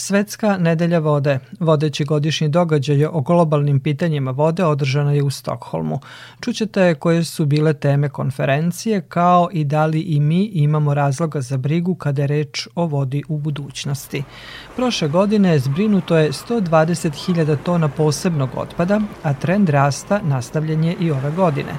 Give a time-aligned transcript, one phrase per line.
[0.00, 6.00] Svetska nedelja vode, vodeći godišnji događaj o globalnim pitanjima vode, održana je u Stokholmu.
[6.40, 11.56] Čućete koje su bile teme konferencije, kao i da li i mi imamo razloga za
[11.56, 14.22] brigu kada je reč o vodi u budućnosti.
[14.76, 21.30] Prošle godine zbrinuto je 120.000 tona posebnog otpada, a trend rasta nastavljen je i ove
[21.30, 21.72] godine.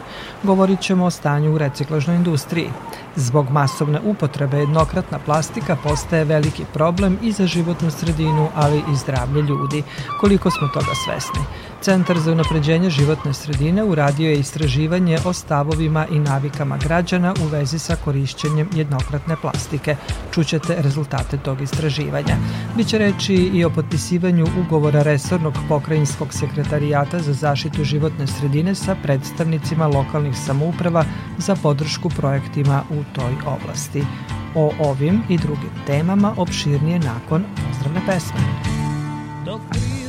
[0.44, 2.70] Govorit ćemo o stanju u reciklažnoj industriji.
[3.16, 8.09] Zbog masovne upotrebe jednokratna plastika postaje veliki problem i za životnu sredinu,
[8.56, 9.84] ali i zdravlje ljudi.
[10.20, 11.42] Koliko smo toga svesni?
[11.82, 17.80] Centar za unapređenje životne sredine uradio je istraživanje o stavovima i navikama građana u vezi
[17.80, 19.96] sa korišćenjem jednokratne plastike.
[20.32, 22.36] Čućete rezultate tog istraživanja.
[22.78, 29.88] Biće reći i o potpisivanju ugovora Resornog pokrajinskog sekretarijata za zaštitu životne sredine sa predstavnicima
[29.88, 31.06] lokalnih samouprava
[31.38, 34.04] za podršku projektima u toj oblasti.
[34.56, 38.40] O ovim i drugim temama opširnije nakon pozdravne pesme.
[39.46, 40.09] Dok kraj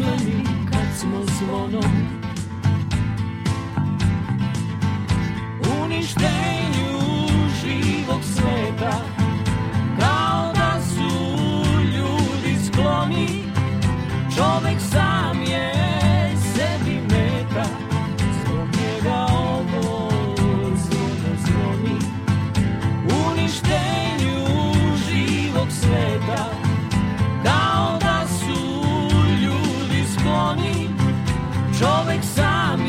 [0.00, 2.19] Stakleni kad smo zvonom
[32.10, 32.80] Čovek sam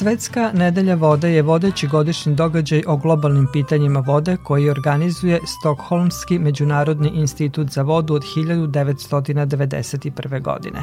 [0.00, 7.08] Svetska nedelja vode je vodeći godišnji događaj o globalnim pitanjima vode koji organizuje Stokholmski međunarodni
[7.08, 10.42] institut za vodu od 1991.
[10.42, 10.82] godine.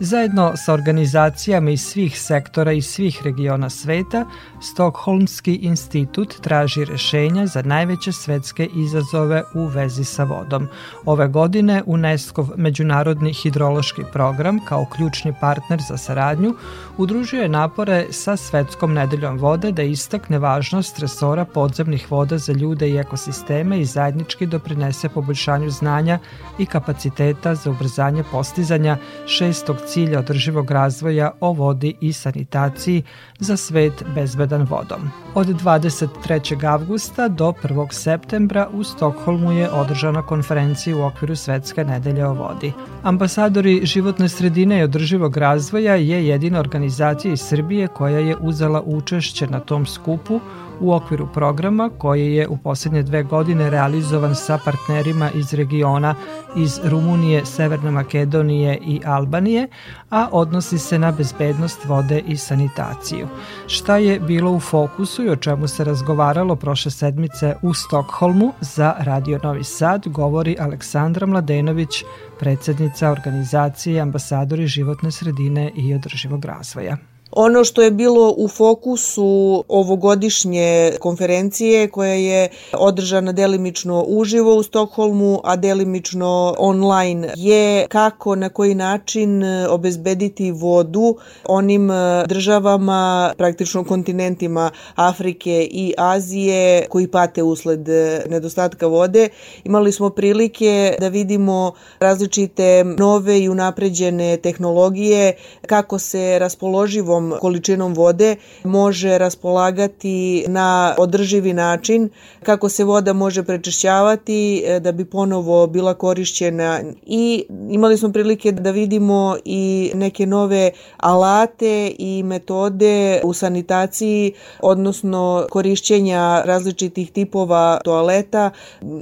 [0.00, 4.26] Zajedno sa organizacijama iz svih sektora i svih regiona sveta,
[4.62, 10.68] Stokholmski institut traži rešenja za najveće svetske izazove u vezi sa vodom.
[11.04, 16.54] Ove godine UNESCO međunarodni hidrološki program kao ključni partner za saradnju
[16.96, 22.96] udružuje napore sa Svetskom nedeljom vode da istakne važnost resora podzemnih voda za ljude i
[22.98, 26.18] ekosisteme i zajednički doprinese poboljšanju znanja
[26.58, 33.02] i kapaciteta za ubrzanje postizanja šestog cilja održivog razvoja o vodi i sanitaciji
[33.38, 35.10] za svet bezbedan vodom.
[35.34, 36.66] Od 23.
[36.66, 37.92] avgusta do 1.
[37.92, 42.72] septembra u Stokholmu je održana konferencija u okviru Svetske nedelje o vodi.
[43.02, 49.46] Ambasadori životne sredine i održivog razvoja je jedina organizacija iz Srbije koja je uzela učešće
[49.46, 50.40] na tom skupu
[50.80, 56.14] u okviru programa koji je u poslednje dve godine realizovan sa partnerima iz regiona
[56.56, 59.68] iz Rumunije, Severne Makedonije i Albanije,
[60.10, 63.28] a odnosi se na bezbednost vode i sanitaciju.
[63.66, 68.94] Šta je bilo u fokusu i o čemu se razgovaralo prošle sedmice u Stokholmu za
[68.98, 72.04] Radio Novi Sad govori Aleksandra Mladenović,
[72.38, 76.96] predsednica organizacije Ambasadori životne sredine i održivog razvoja.
[77.32, 85.40] Ono što je bilo u fokusu ovogodišnje konferencije koja je održana delimično uživo u Stokholmu,
[85.44, 91.90] a delimično online je kako na koji način obezbediti vodu onim
[92.26, 97.88] državama, praktično kontinentima Afrike i Azije koji pate usled
[98.30, 99.28] nedostatka vode.
[99.64, 105.32] Imali smo prilike da vidimo različite nove i unapređene tehnologije
[105.66, 112.08] kako se raspoloživo velikom količinom vode može raspolagati na održivi način,
[112.42, 116.80] kako se voda može prečišćavati e, da bi ponovo bila korišćena.
[117.06, 125.46] I imali smo prilike da vidimo i neke nove alate i metode u sanitaciji, odnosno
[125.50, 128.50] korišćenja različitih tipova toaleta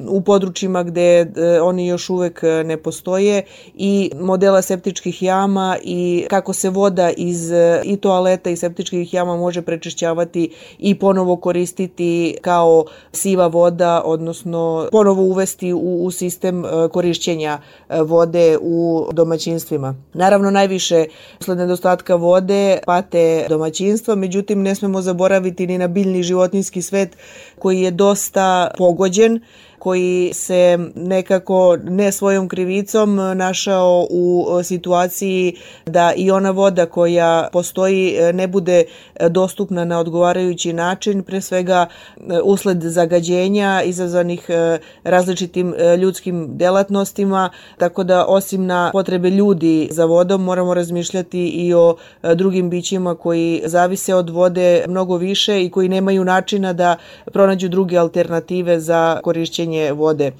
[0.08, 3.42] u područjima gde e, oni još uvek ne postoje
[3.74, 7.50] i modela septičkih jama i kako se voda iz
[7.84, 14.88] i to toaleta i septičkih jama može prečišćavati i ponovo koristiti kao siva voda, odnosno
[14.92, 17.58] ponovo uvesti u, u sistem e, korišćenja
[17.88, 19.94] e, vode u domaćinstvima.
[20.14, 21.04] Naravno, najviše
[21.40, 27.16] usled nedostatka vode pate domaćinstva, međutim ne smemo zaboraviti ni na biljni životinski svet
[27.58, 29.40] koji je dosta pogođen
[29.78, 38.16] koji se nekako ne svojom krivicom našao u situaciji da i ona voda koja postoji
[38.34, 38.84] ne bude
[39.30, 41.86] dostupna na odgovarajući način, pre svega
[42.44, 50.04] usled zagađenja izazvanih e, različitim e, ljudskim delatnostima, tako da osim na potrebe ljudi za
[50.04, 55.70] vodom moramo razmišljati i o e, drugim bićima koji zavise od vode mnogo više i
[55.70, 56.96] koji nemaju načina da
[57.32, 60.32] pronađu druge alternative za korišćenje korišćenje vode.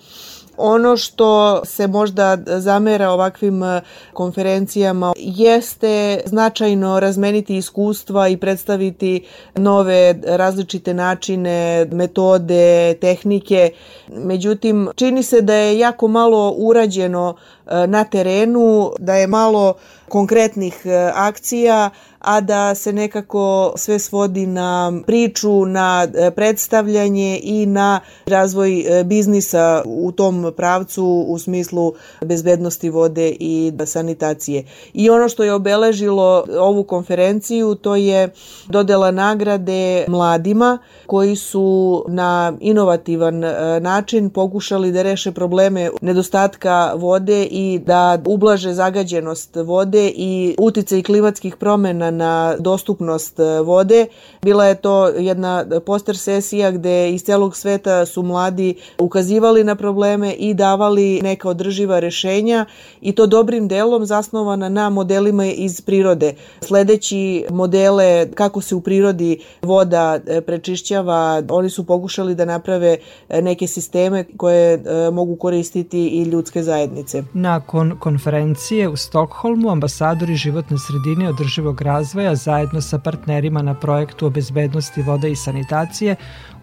[0.61, 3.81] Ono što se možda zamera ovakvim e,
[4.13, 13.71] konferencijama jeste značajno razmeniti iskustva i predstaviti nove različite načine, metode, tehnike.
[14.09, 17.37] Međutim, čini se da je jako malo urađeno
[17.67, 19.75] e, na terenu, da je malo
[20.09, 27.67] konkretnih e, akcija, a da se nekako sve svodi na priču, na e, predstavljanje i
[27.67, 31.93] na razvoj e, biznisa u tom pravcu u smislu
[32.25, 34.65] bezbednosti vode i sanitacije.
[34.93, 38.29] I ono što je obeležilo ovu konferenciju to je
[38.69, 43.45] dodela nagrade mladima koji su na inovativan
[43.81, 51.03] način pokušali da reše probleme nedostatka vode i da ublaže zagađenost vode vode i uticaj
[51.03, 54.07] klimatskih promena na dostupnost e, vode.
[54.43, 60.33] Bila je to jedna poster sesija gde iz celog sveta su mladi ukazivali na probleme
[60.33, 62.67] i davali neka održiva rešenja
[63.01, 66.35] i to dobrim delom zasnovana na modelima iz prirode.
[66.61, 72.97] Sledeći modele kako se u prirodi voda e, prečišćava, oni su pokušali da naprave
[73.29, 77.23] e, neke sisteme koje mogu koristiti i ljudske zajednice.
[77.33, 84.31] Nakon konferencije u Stokholmu ambasadori životne sredine održivog razvoja zajedno sa partnerima na projektu o
[84.31, 86.17] bezbednosti vode i sanitacije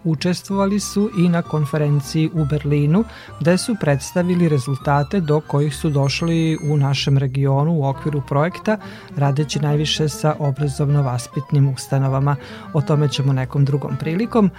[0.04, 3.04] učestvovali su i na konferenciji u Berlinu
[3.40, 8.78] gde su predstavili rezultate do kojih su došli u našem regionu u okviru projekta
[9.16, 12.36] radeći najviše sa obrazovno-vaspitnim ustanovama.
[12.72, 14.50] O tome ćemo nekom drugom prilikom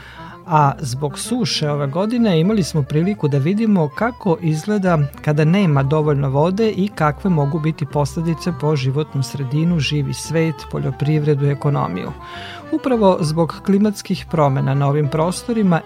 [0.47, 6.29] a zbog suše ove godine imali smo priliku da vidimo kako izgleda kada nema dovoljno
[6.29, 12.11] vode i kakve mogu biti posledice po životnu sredinu, živi svet, poljoprivredu ekonomiju.
[12.71, 15.26] Upravo zbog klimatskih promena na ovim prostorima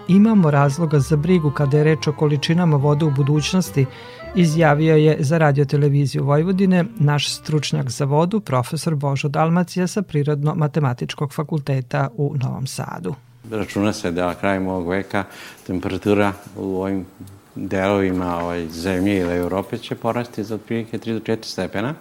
[0.08, 3.86] imamo razloga za brigu kada je reč o količinama vode u budućnosti,
[4.34, 12.08] izjavio je za radioteleviziju Vojvodine naš stručnjak za vodu, profesor Božo Dalmacija sa Prirodno-matematičkog fakulteta
[12.16, 13.14] u Novom Sadu.
[13.50, 15.24] Računa se da krajem ovog veka
[15.66, 17.06] temperatura u ovim
[17.54, 21.94] delovima ovaj, zemlje ili Europe će porasti za otprilike 3 do 4 stepena.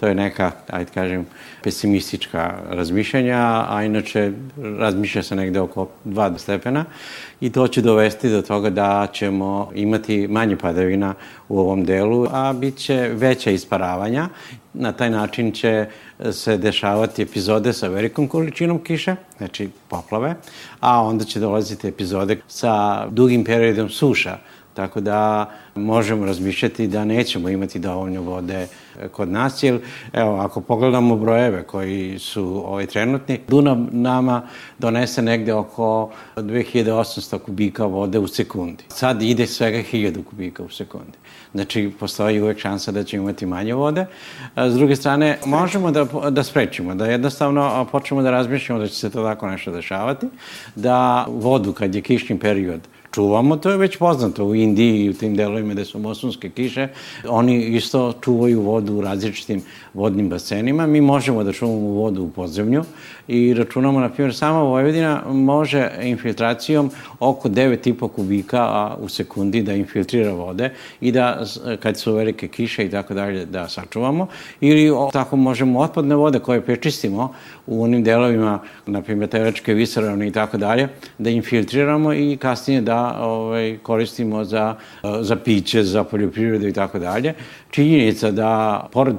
[0.00, 1.26] To je neka, ajde kažem,
[1.62, 4.32] pesimistička razmišljanja, a inače
[4.78, 6.84] razmišlja se negde oko 2 stepena
[7.40, 11.14] i to će dovesti do toga da ćemo imati manje padavina
[11.48, 14.28] u ovom delu, a bit će veća isparavanja.
[14.74, 15.86] Na taj način će
[16.32, 20.34] se dešavati epizode sa velikom količinom kiše, znači poplave,
[20.80, 24.38] a onda će dolaziti epizode sa dugim periodom suša,
[24.74, 28.66] Tako da možemo razmišljati da nećemo imati dovoljno vode
[29.12, 29.80] kod nas, jer
[30.12, 34.42] evo, ako pogledamo brojeve koji su ovaj, trenutni, Dunav nama
[34.78, 38.84] donese negde oko 2800 kubika vode u sekundi.
[38.88, 41.18] Sad ide svega 1000 kubika u sekundi.
[41.52, 44.06] Znači, postoji uvek šansa da ćemo imati manje vode.
[44.56, 49.10] S druge strane, možemo da, da sprečimo, da jednostavno počnemo da razmišljamo da će se
[49.10, 50.26] to tako nešto dešavati,
[50.74, 52.80] da vodu kad je kišni period
[53.12, 56.88] čuvamo, to je već poznato u Indiji i u tim delovima gde su mosonske kiše.
[57.28, 59.62] Oni isto čuvaju vodu u različitim
[59.94, 60.86] vodnim basenima.
[60.86, 62.84] Mi možemo da čuvamo vodu u podzemlju
[63.28, 70.32] i računamo, na primjer, sama Vojvodina može infiltracijom oko 9,5 kubika u sekundi da infiltrira
[70.32, 71.44] vode i da,
[71.80, 74.26] kad su velike kiše i tako dalje, da sačuvamo.
[74.60, 77.34] Ili tako možemo otpadne vode koje prečistimo
[77.66, 80.88] u onim delovima, na primjer, Tevračke visaravne i tako dalje,
[81.18, 84.76] da infiltriramo i kasnije da ovaj, koristimo za,
[85.20, 87.34] za piće, za poljoprivredu i tako dalje.
[87.70, 89.16] Činjenica da, pored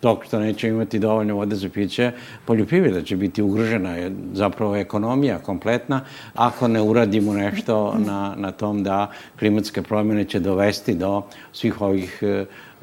[0.00, 2.12] tog što neće imati dovoljno vode za piće,
[2.44, 6.00] poljoprivreda će biti ugrožena, je zapravo ekonomija kompletna,
[6.34, 11.22] ako ne uradimo nešto na, na tom da klimatske promjene će dovesti do
[11.52, 12.22] svih ovih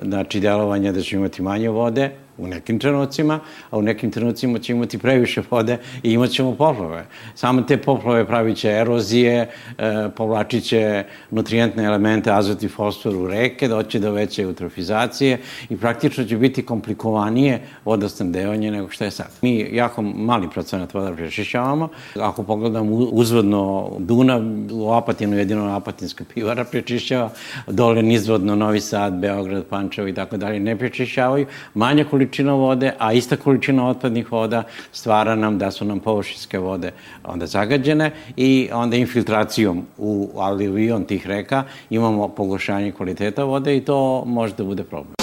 [0.03, 3.39] znači, delovanja da će imati manje vode, u nekim trenucima,
[3.69, 7.05] a u nekim trenucima će imati previše vode i imat ćemo poplove.
[7.35, 13.27] Samo te poplove pravit će erozije, e, povlačit će nutrijentne elemente, azot i fosfor u
[13.27, 15.39] reke, doći do veće eutrofizacije
[15.69, 19.27] i praktično će biti komplikovanije vodosnabdevanje nego što je sad.
[19.41, 21.89] Mi jako mali procenat voda prečišćavamo.
[22.15, 24.41] Ako pogledamo uzvodno Dunav,
[24.71, 27.29] u Apatinu jedino Apatinska pivara prečišćava,
[27.67, 31.45] dole nizvodno Novi Sad, Beograd, Pančevo i tako dalje ne prečišćavaju.
[31.73, 36.59] Manja količina količina vode, a ista količina otpadnih voda stvara nam da su nam površinske
[36.59, 36.91] vode
[37.23, 44.23] onda zagađene i onda infiltracijom u alivion tih reka imamo pogoršanje kvaliteta vode i to
[44.25, 45.16] može da bude problem.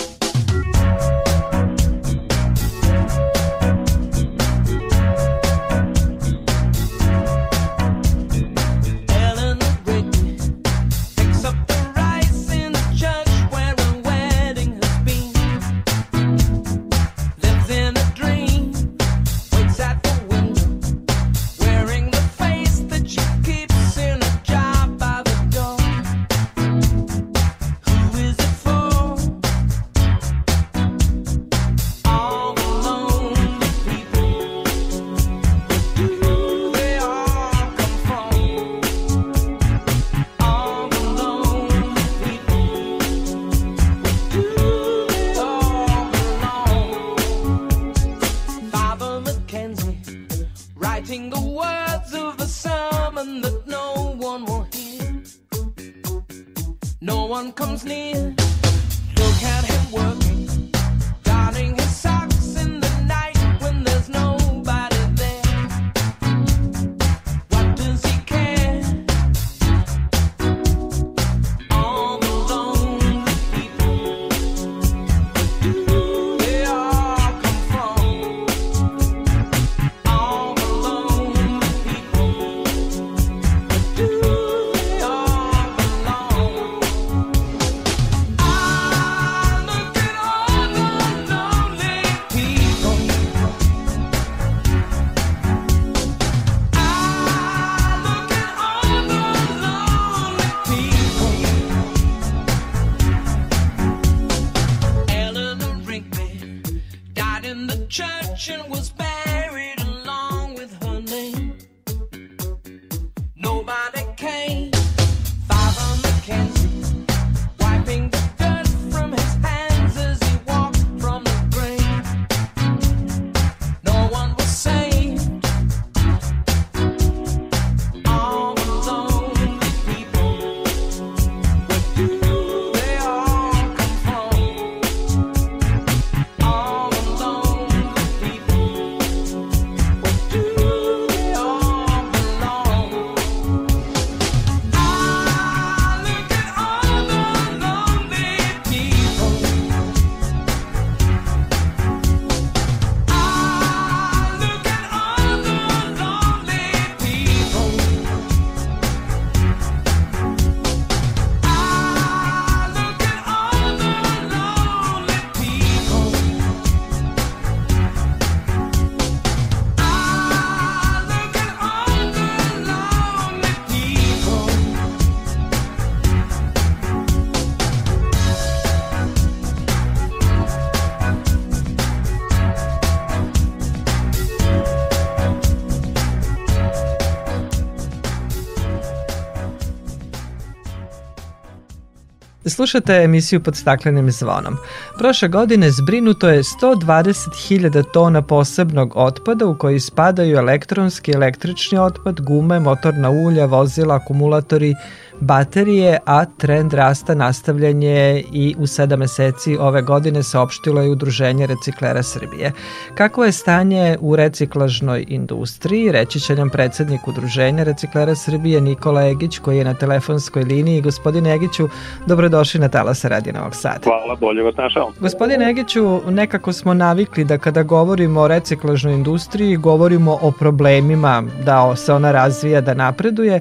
[192.55, 194.57] Slušate emisiju pod staklenim zvonom.
[194.99, 202.61] Prošle godine zbrinuto je 120.000 tona posebnog otpada u koji spadaju elektronski, električni otpad, gume,
[202.61, 204.75] motorna ulja, vozila, akumulatori,
[205.21, 211.47] baterije, a trend rasta nastavljen je i u sedam meseci ove godine saopštilo je Udruženje
[211.47, 212.53] reciklera Srbije.
[212.95, 219.39] Kako je stanje u reciklažnoj industriji, reći će nam predsednik Udruženja reciklera Srbije Nikola Egić
[219.39, 220.81] koji je na telefonskoj liniji.
[220.81, 221.69] Gospodine Egiću,
[222.07, 223.81] dobrodošli na Talasa Radio Novog Sada.
[223.85, 224.93] Hvala, bolje vas našao.
[225.01, 231.77] Gospodine Egiću, nekako smo navikli da kada govorimo o reciklažnoj industriji, govorimo o problemima da
[231.77, 233.41] se ona razvija, da napreduje,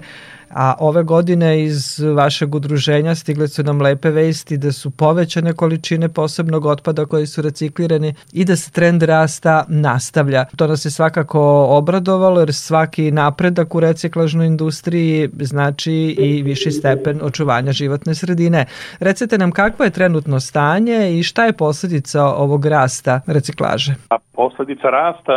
[0.56, 6.10] a ove godine iz vašeg udruženja stigle su nam lepe vesti da su povećane količine
[6.10, 10.46] posebnog otpada koji su reciklirani i da se trend rasta nastavlja.
[10.58, 17.20] To nas je svakako obradovalo jer svaki napredak u reciklažnoj industriji znači i viši stepen
[17.24, 18.66] očuvanja životne sredine.
[19.00, 23.94] Recite nam kakvo je trenutno stanje i šta je posledica ovog rasta reciklaže?
[24.10, 25.34] A posledica rasta,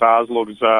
[0.00, 0.76] razlog za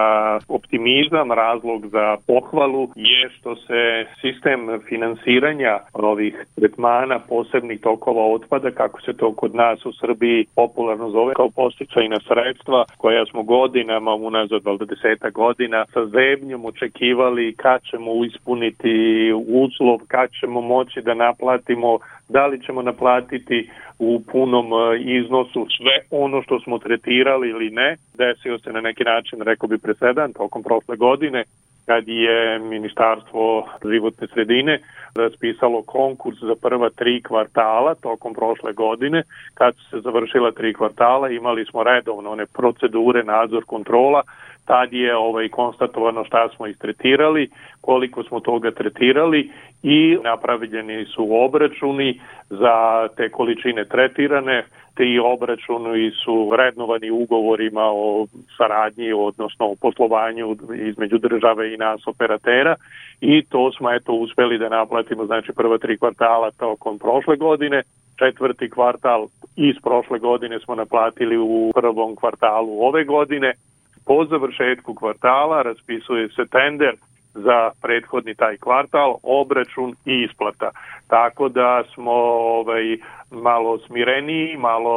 [0.48, 9.00] optimizam, razlog za pohvalu je što se sistem finansiranja ovih tretmana posebnih tokova otpada, kako
[9.00, 14.64] se to kod nas u Srbiji popularno zove kao posticajna sredstva, koja smo godinama, unazad
[14.64, 18.94] valjda deseta godina, sa zemljom očekivali kad ćemo ispuniti
[19.48, 21.98] uslov, kad ćemo moći da naplatimo,
[22.28, 27.96] da li ćemo naplatiti u punom e, iznosu sve ono što smo tretirali ili ne.
[28.14, 31.44] Desio se na neki način, rekao bi presedan, tokom prošle godine,
[31.86, 34.78] kad je Ministarstvo životne sredine
[35.14, 39.22] raspisalo konkurs za prva tri kvartala tokom prošle godine.
[39.54, 44.22] Kad se završila tri kvartala imali smo redovno one procedure, nadzor, kontrola
[44.64, 47.50] tad je ovaj konstatovano šta smo istretirali,
[47.80, 49.50] koliko smo toga tretirali
[49.82, 59.12] i napravljeni su obračuni za te količine tretirane, ti obračuni su vrednovani ugovorima o saradnji,
[59.12, 62.76] odnosno o poslovanju između države i nas operatera
[63.20, 67.82] i to smo eto uspeli da naplatimo znači prva tri kvartala tokom prošle godine,
[68.18, 73.54] četvrti kvartal iz prošle godine smo naplatili u prvom kvartalu ove godine,
[74.06, 76.96] po završetku kvartala raspisuje se tender
[77.34, 80.70] za prethodni taj kvartal, obračun i isplata.
[81.08, 82.96] Tako da smo ovaj,
[83.30, 84.92] malo smireniji, malo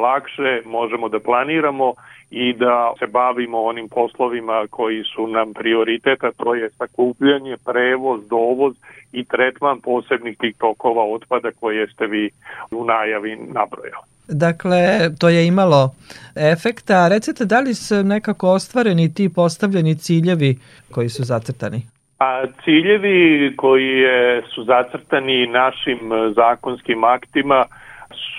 [0.00, 1.94] lakše možemo da planiramo
[2.30, 8.74] i da se bavimo onim poslovima koji su nam prioriteta, to je sakupljanje, prevoz, dovoz
[9.12, 12.30] i tretman posebnih tih tokova otpada koje ste vi
[12.70, 14.11] u najavi nabrojali.
[14.28, 15.94] Dakle, to je imalo
[16.36, 17.08] efekta.
[17.08, 20.58] Recite, da li su nekako ostvareni ti postavljeni ciljevi
[20.90, 21.82] koji su zacrtani?
[22.18, 25.98] A ciljevi koji je, su zacrtani našim
[26.36, 27.64] zakonskim aktima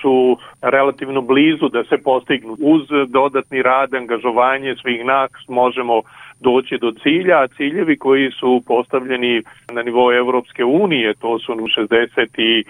[0.00, 2.56] su relativno blizu da se postignu.
[2.60, 6.02] Uz dodatni rad, angažovanje svih nas možemo
[6.44, 12.64] doći do cilja, a ciljevi koji su postavljeni na nivou Evropske unije, to su 65%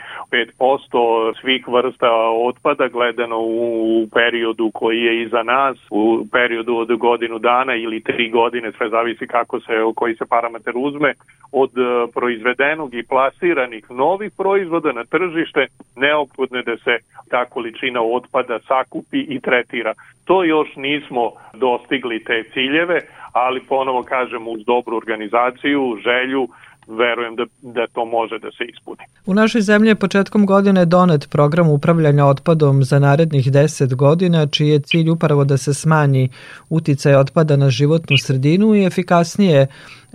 [1.40, 2.10] svih vrsta
[2.48, 8.30] otpada gledano u periodu koji je iza nas, u periodu od godinu dana ili tri
[8.30, 11.14] godine, sve zavisi kako se, koji se parametar uzme,
[11.52, 11.82] od e,
[12.14, 16.98] proizvedenog i plasiranih novih proizvoda na tržište, neophodno je da se
[17.30, 19.94] ta količina otpada sakupi i tretira.
[20.24, 23.00] To još nismo dostigli te ciljeve,
[23.32, 26.48] ali ponovo kažem uz dobru organizaciju, želju,
[26.86, 28.98] verujem da, da to može da se ispuni.
[29.26, 34.68] U našoj zemlji je početkom godine donet program upravljanja otpadom za narednih 10 godina, čiji
[34.68, 36.28] je cilj upravo da se smanji
[36.70, 39.66] uticaj otpada na životnu sredinu i efikasnije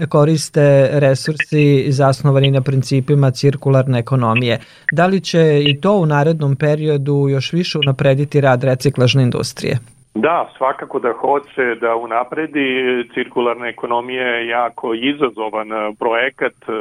[0.10, 4.60] koriste resursi zasnovani na principima cirkularne ekonomije.
[4.92, 9.80] Da li će i to u narednom periodu još više unaprediti rad reciklažne industrije?
[10.14, 12.66] Da, svakako da hoće da unapredi.
[13.14, 16.72] Cirkularna ekonomija je jako izazovan e, projekat, e,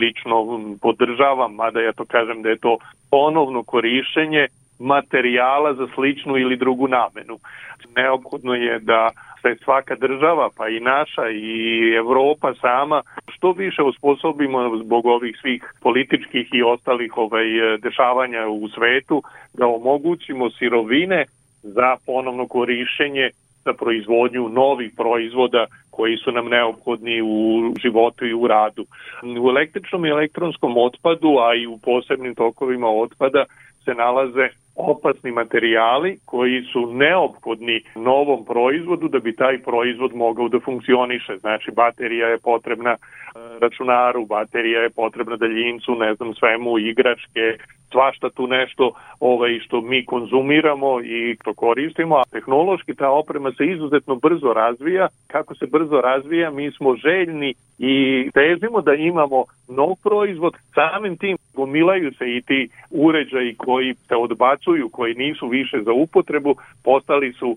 [0.00, 2.78] lično podržavam, mada ja to kažem da je to
[3.10, 4.46] ponovno korišćenje
[4.78, 7.38] materijala za sličnu ili drugu namenu.
[7.96, 9.10] Neophodno je da
[9.42, 15.74] se svaka država, pa i naša i Evropa sama, što više usposobimo zbog ovih svih
[15.80, 17.44] političkih i ostalih ovaj,
[17.82, 19.22] dešavanja u svetu,
[19.54, 21.24] da omogućimo sirovine
[21.62, 23.30] za ponovno korišćenje
[23.64, 28.84] za proizvodnju novih proizvoda koji su nam neophodni u životu i u radu.
[29.42, 33.44] U električnom i elektronskom otpadu, a i u posebnim tokovima otpada
[33.84, 40.60] se nalaze opasni materijali koji su neophodni novom proizvodu da bi taj proizvod mogao da
[40.60, 41.36] funkcioniše.
[41.40, 42.98] Znači, baterija je potrebna e,
[43.60, 47.56] računaru, baterija je potrebna daljincu, ne znam, svemu, igračke,
[47.92, 53.66] svašta tu nešto ovaj, što mi konzumiramo i to koristimo, a tehnološki ta oprema se
[53.66, 55.08] izuzetno brzo razvija.
[55.26, 57.94] Kako se brzo razvija, mi smo željni i
[58.34, 64.88] težimo da imamo nov proizvod, samim tim gomilaju se i ti uređaji koji se odbacuju,
[64.88, 67.56] koji nisu više za upotrebu, postali su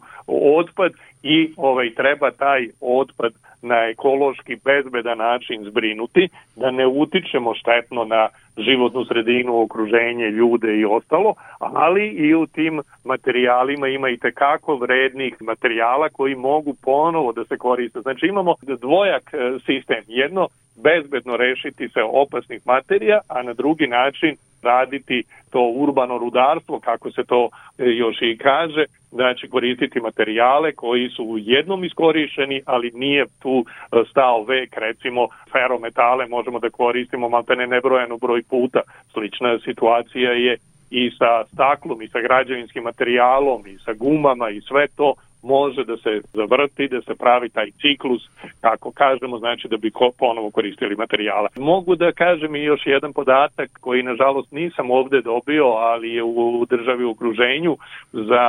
[0.59, 0.91] otpad
[1.23, 8.27] i ovaj treba taj otpad na ekološki bezbedan način zbrinuti, da ne utičemo štetno na
[8.57, 15.33] životnu sredinu, okruženje, ljude i ostalo, ali i u tim materijalima ima i tekako vrednih
[15.41, 18.01] materijala koji mogu ponovo da se koriste.
[18.01, 20.03] Znači imamo dvojak e, sistem.
[20.07, 20.47] Jedno,
[20.83, 27.23] bezbedno rešiti se opasnih materija, a na drugi način raditi to urbano rudarstvo, kako se
[27.23, 33.65] to e, još i kaže, znači koristiti materijale koji su jednom iskorišeni, ali nije tu
[33.65, 38.81] e, stao vek, recimo ferometale možemo da koristimo maltene nebrojeno broj puta.
[39.13, 40.57] Slična situacija je
[40.91, 45.97] i sa staklom i sa građevinskim materijalom i sa gumama i sve to može da
[45.97, 48.21] se zavrti, da se pravi taj ciklus,
[48.61, 51.47] kako kažemo, znači da bi ko, ponovo koristili materijala.
[51.57, 56.65] Mogu da kažem i još jedan podatak koji nažalost nisam ovde dobio, ali je u
[56.69, 57.77] državi u okruženju
[58.11, 58.45] za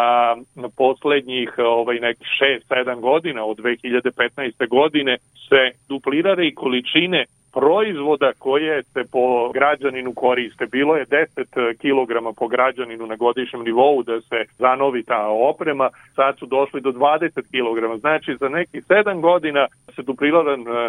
[0.76, 2.26] poslednjih ovaj, nekih
[2.70, 4.68] 6-7 godina od 2015.
[4.68, 5.16] godine
[5.48, 7.24] se duplirare i količine
[7.54, 10.66] proizvoda koje se po građaninu koriste.
[10.66, 16.38] Bilo je 10 kg po građaninu na godišnjem nivou da se zanovi ta oprema, sad
[16.38, 18.00] su došli do 20 kg.
[18.00, 20.34] Znači za neki 7 godina se dupliraju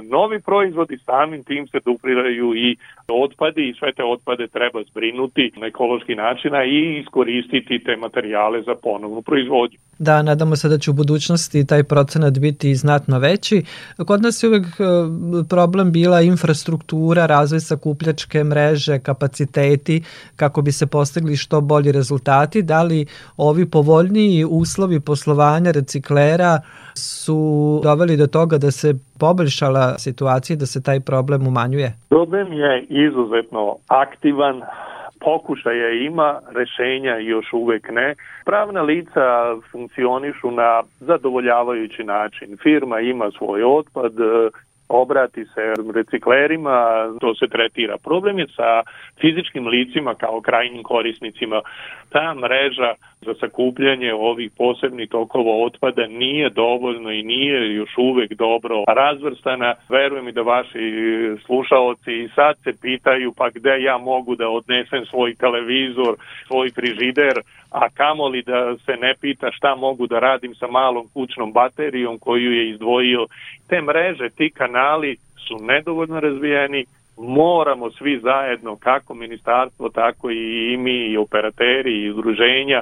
[0.04, 5.68] novi proizvodi, samim tim se dupliraju i otpadi i sve te otpade treba zbrinuti na
[5.68, 9.78] ekološki način i iskoristiti te materijale za ponovnu proizvodnju.
[10.00, 13.64] Da, nadamo se da će u budućnosti taj procenat biti znatno veći.
[14.08, 14.84] Kod nas je uvek e,
[15.50, 16.55] problem bila infrastruktura,
[17.26, 20.04] razvoj sakupljačke mreže, kapaciteti
[20.36, 22.62] kako bi se postigli što bolji rezultati.
[22.62, 23.06] Da li
[23.38, 26.60] ovi povoljniji uslovi poslovanja reciklera
[26.96, 31.94] su doveli do toga da se poboljšala situacija da se taj problem umanjuje?
[32.10, 34.62] Problem je izuzetno aktivan,
[35.20, 38.16] pokušaja ima, rešenja još uvek ne.
[38.46, 42.58] Pravna lica funkcionišu na zadovoljavajući način.
[42.64, 44.14] Firma ima svoj otpad,
[44.88, 47.98] obrati se reciklerima, to se tretira.
[47.98, 48.84] Problem je sa
[49.22, 51.62] fizičkim licima kao krajnjim korisnicima.
[52.10, 52.94] Ta mreža
[53.26, 59.76] za sakupljanje ovih posebnih tokova otpada nije dovoljno i nije još uvek dobro razvrstana.
[59.90, 60.80] Verujem i da vaši
[61.46, 66.16] slušaoci i sad se pitaju pa gde ja mogu da odnesem svoj televizor,
[66.48, 67.36] svoj frižider,
[67.72, 72.52] a kamoli da se ne pita šta mogu da radim sa malom kućnom baterijom koju
[72.52, 73.28] je izdvojio.
[73.70, 76.86] Te mreže, ti kanali su nedovoljno razvijeni,
[77.18, 82.82] moramo svi zajedno, kako ministarstvo, tako i mi, i operateri, i udruženja,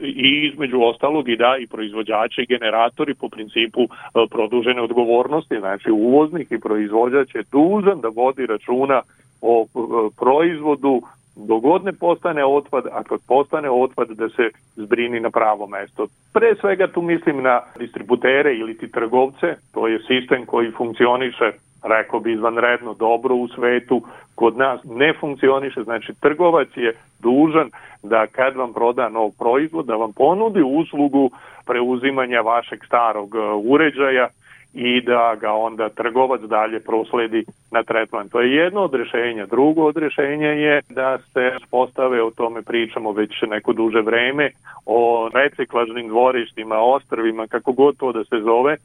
[0.00, 3.88] i između ostalog i da i proizvođači i generatori po principu e,
[4.30, 9.02] produžene odgovornosti, znači uvoznik i proizvođač je dužan da vodi računa
[9.40, 9.78] o e,
[10.16, 11.02] proizvodu
[11.36, 16.06] dogod ne postane otpad, a kad postane otpad da se zbrini na pravo mesto.
[16.32, 22.20] Pre svega tu mislim na distributere ili ti trgovce, to je sistem koji funkcioniše rekao
[22.20, 24.02] bi izvanredno dobro u svetu,
[24.34, 27.70] kod nas ne funkcioniše, znači trgovac je dužan
[28.02, 31.30] da kad vam proda nov proizvod, da vam ponudi uslugu
[31.66, 34.28] preuzimanja vašeg starog e, uređaja
[34.74, 38.28] i da ga onda trgovac dalje prosledi na tretman.
[38.28, 39.46] To je jedno od rešenja.
[39.46, 44.50] Drugo od rešenja je da se postave, o tome pričamo već neko duže vreme,
[44.86, 48.76] o reciklažnim dvorištima, ostrvima, kako god to da se zove,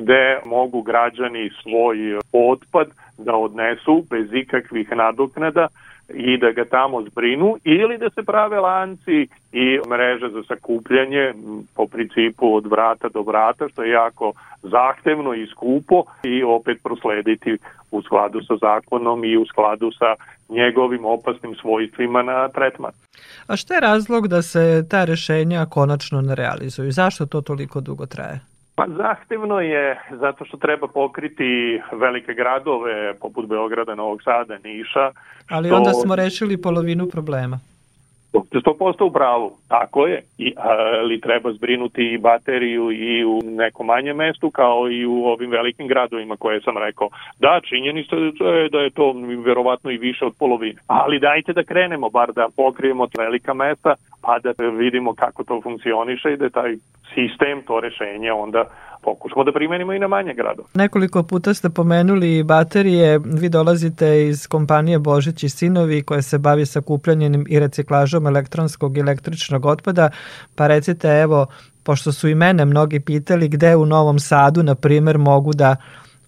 [0.00, 5.68] gde mogu građani svoj otpad da odnesu bez ikakvih nadoknada
[6.14, 11.34] i da ga tamo zbrinu ili da se prave lanci i mreže za sakupljanje
[11.74, 14.32] po principu od vrata do vrata što je jako
[14.62, 17.58] zahtevno i skupo i opet proslediti
[17.90, 20.14] u skladu sa zakonom i u skladu sa
[20.48, 22.92] njegovim opasnim svojstvima na tretman.
[23.46, 26.92] A šta je razlog da se ta rešenja konačno ne realizuju?
[26.92, 28.40] Zašto to toliko dugo traje?
[28.80, 35.12] Pa zahtevno je zato što treba pokriti velike gradove poput Beograda, Novog Sada, Niša.
[35.50, 35.76] Ali što...
[35.76, 37.60] onda smo rešili polovinu problema.
[38.32, 44.16] 100% u pravu, tako je, I, ali treba zbrinuti i bateriju i u nekom manjem
[44.16, 47.08] mestu kao i u ovim velikim gradovima koje sam rekao.
[47.38, 49.14] Da, činjenica je da je to
[49.44, 53.94] verovatno i više od polovine, ali dajte da krenemo, bar da pokrijemo velika mesta,
[54.30, 56.76] a da vidimo kako to funkcioniše i da taj
[57.14, 58.64] sistem, to rešenje onda
[59.02, 60.68] pokušamo da primenimo i na manje gradove.
[60.74, 66.66] Nekoliko puta ste pomenuli baterije, vi dolazite iz kompanije Božić i Sinovi koja se bavi
[66.66, 70.10] sakupljanjem i reciklažom elektronskog i električnog otpada,
[70.56, 71.46] pa recite evo,
[71.82, 75.76] pošto su i mene mnogi pitali gde u Novom Sadu, na primer, mogu da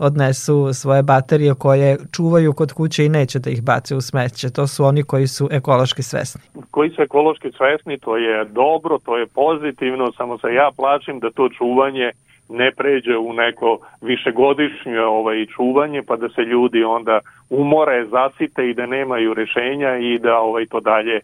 [0.03, 4.53] odnesu svoje baterije koje čuvaju kod kuće i neće da ih bace u smeće.
[4.53, 6.41] To su oni koji su ekološki svesni.
[6.71, 11.31] Koji su ekološki svesni, to je dobro, to je pozitivno, samo se ja plačim da
[11.31, 12.11] to čuvanje
[12.49, 18.75] ne pređe u neko višegodišnje ovaj čuvanje pa da se ljudi onda umore, zasite i
[18.75, 21.21] da nemaju rešenja i da ovaj to dalje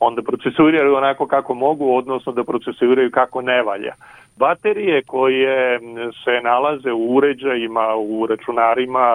[0.00, 3.94] onda procesuiraju onako kako mogu, odnosno da procesuiraju kako ne valja.
[4.36, 5.78] Baterije koje
[6.24, 9.08] se nalaze u uređajima, u računarima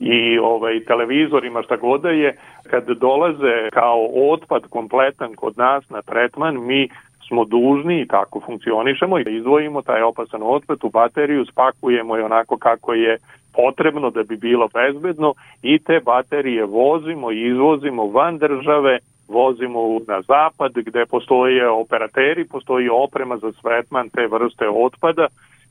[0.00, 2.36] i ovaj televizorima šta god da je,
[2.70, 6.88] kad dolaze kao otpad kompletan kod nas na tretman, mi
[7.28, 12.24] smo dužni i tako funkcionišemo i da izdvojimo taj opasan otpad u bateriju, spakujemo je
[12.24, 13.18] onako kako je
[13.54, 18.98] potrebno da bi bilo bezbedno i te baterije vozimo i izvozimo van države
[19.28, 25.26] vozimo na zapad gde postoje operateri, postoji oprema za svetman te vrste otpada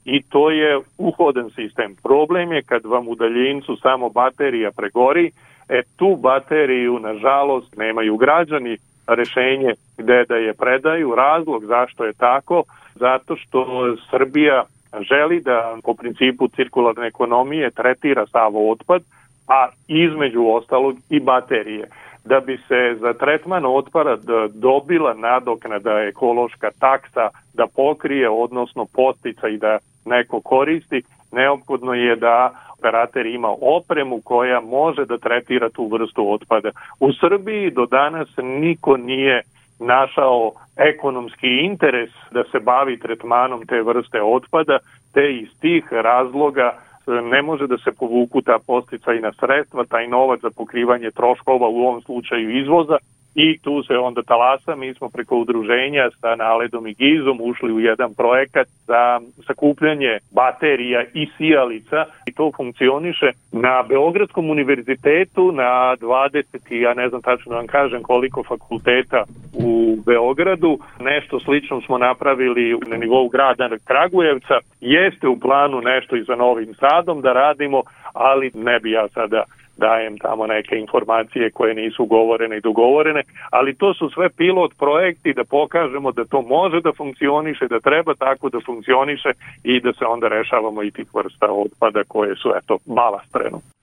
[0.06, 1.96] i to je uhodan sistem.
[2.04, 5.32] Problem je kad vam u daljincu samo baterija pregori,
[5.70, 11.15] e tu bateriju nažalost nemaju građani rešenje gde da je predaju.
[11.15, 12.63] Razlog zašto je tako,
[12.96, 13.68] zato što
[14.10, 14.63] Srbija
[15.10, 19.02] želi da po principu cirkularne ekonomije tretira sav otpad,
[19.48, 21.89] a između ostalog i baterije
[22.25, 24.17] da bi se za tretman otpada
[24.53, 32.51] dobila nadoknada ekološka taksa da pokrije, odnosno postica i da neko koristi, neophodno je da
[32.77, 36.71] operater ima opremu koja može da tretira tu vrstu otpada.
[36.99, 39.41] U Srbiji do danas niko nije
[39.79, 44.79] našao ekonomski interes da se bavi tretmanom te vrste otpada,
[45.13, 46.77] te iz tih razloga
[47.08, 52.02] ne može da se povuku ta posticajna sredstva, taj novac za pokrivanje troškova u ovom
[52.02, 52.98] slučaju izvoza
[53.36, 57.80] i tu se onda talasa, mi smo preko udruženja sa Naledom i Gizom ušli u
[57.80, 66.82] jedan projekat za sakupljanje baterija i sijalica i to funkcioniše na Beogradskom univerzitetu na 20,
[66.82, 70.80] ja ne znam tačno da vam kažem koliko fakulteta u Beogradu.
[71.00, 74.60] Nešto slično smo napravili na nivou grada Kragujevca.
[74.82, 79.43] Jeste u planu nešto i za Novim Sadom da radimo, ali ne bi ja sada
[79.77, 85.33] dajem tamo neke informacije koje nisu govorene i dogovorene, ali to su sve pilot projekti
[85.33, 89.29] da pokažemo da to može da funkcioniše, da treba tako da funkcioniše
[89.63, 93.75] i da se onda rešavamo i tih vrsta otpada koje su eto balast trenutno.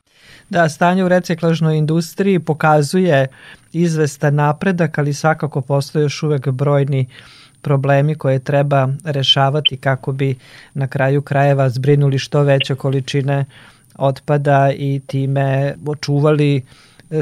[0.50, 3.26] Da, stanje u reciklažnoj industriji pokazuje
[3.72, 7.06] izvestan napredak, ali svakako postoje još uvek brojni
[7.62, 10.34] problemi koje treba rešavati kako bi
[10.74, 13.44] na kraju krajeva zbrinuli što veće količine
[13.98, 16.62] otpada i time očuvali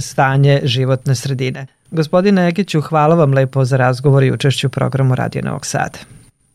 [0.00, 1.66] stanje životne sredine.
[1.90, 5.98] Gospodine Ekiću, hvala vam lepo za razgovor i učešću u programu Radio Novog Sada.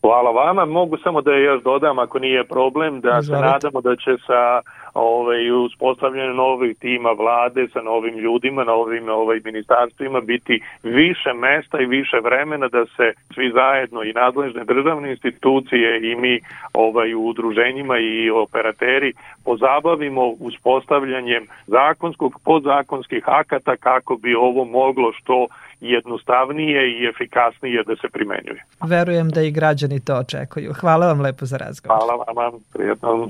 [0.02, 0.66] Hvala vama.
[0.66, 3.48] Mogu samo da još dodam, ako nije problem, da Izvolite.
[3.48, 4.62] se nadamo da će sa
[4.96, 11.86] ovaj, uspostavljanje novih tima vlade sa novim ljudima, novim ovaj, ministarstvima biti više mesta i
[11.86, 16.40] više vremena da se svi zajedno i nadležne državne institucije i mi
[16.74, 19.14] ovaj, u udruženjima i operateri
[19.46, 25.48] pozabavimo uspostavljanjem zakonskog, podzakonskih akata kako bi ovo moglo što
[25.82, 28.64] jednostavnije i efikasnije da se primenjuje.
[28.88, 30.74] Verujem da i građani to očekuju.
[30.74, 32.00] Hvala vam lepo za razgovor.
[32.00, 33.30] Hvala vam, prijetno.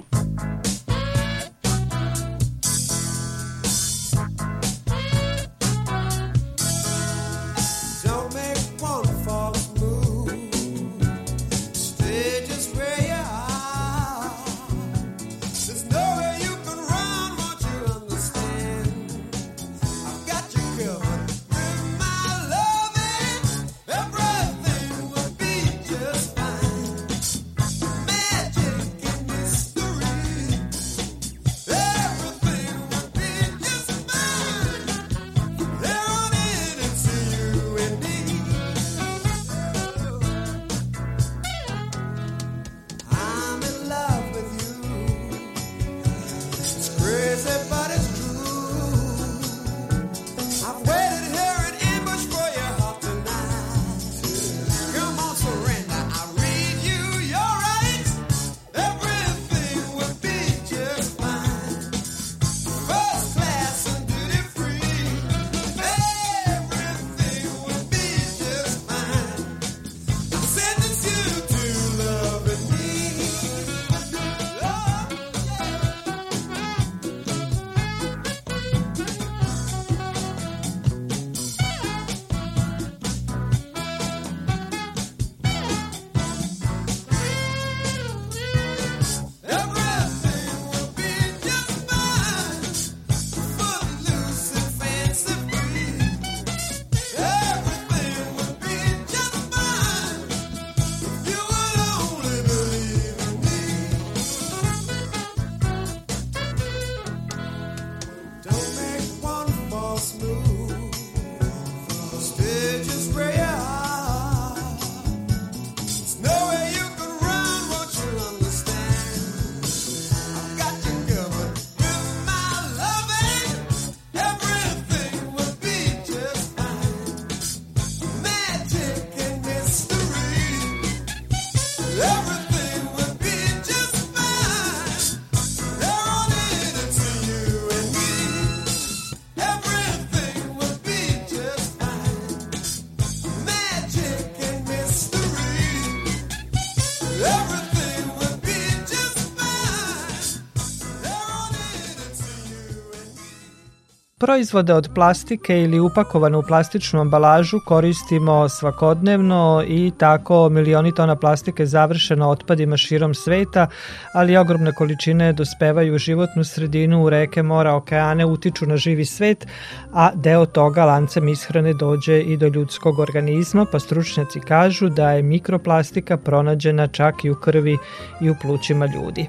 [154.26, 161.66] Proizvode od plastike ili upakovane u plastičnu ambalažu koristimo svakodnevno i tako milioni tona plastike
[161.66, 163.68] završeno otpadima širom sveta,
[164.14, 169.48] ali ogromne količine dospevaju u životnu sredinu, u reke, mora, okeane, utiču na živi svet,
[169.94, 175.22] a deo toga lancem ishrane dođe i do ljudskog organizma, pa stručnjaci kažu da je
[175.22, 177.78] mikroplastika pronađena čak i u krvi
[178.22, 179.28] i u plućima ljudi.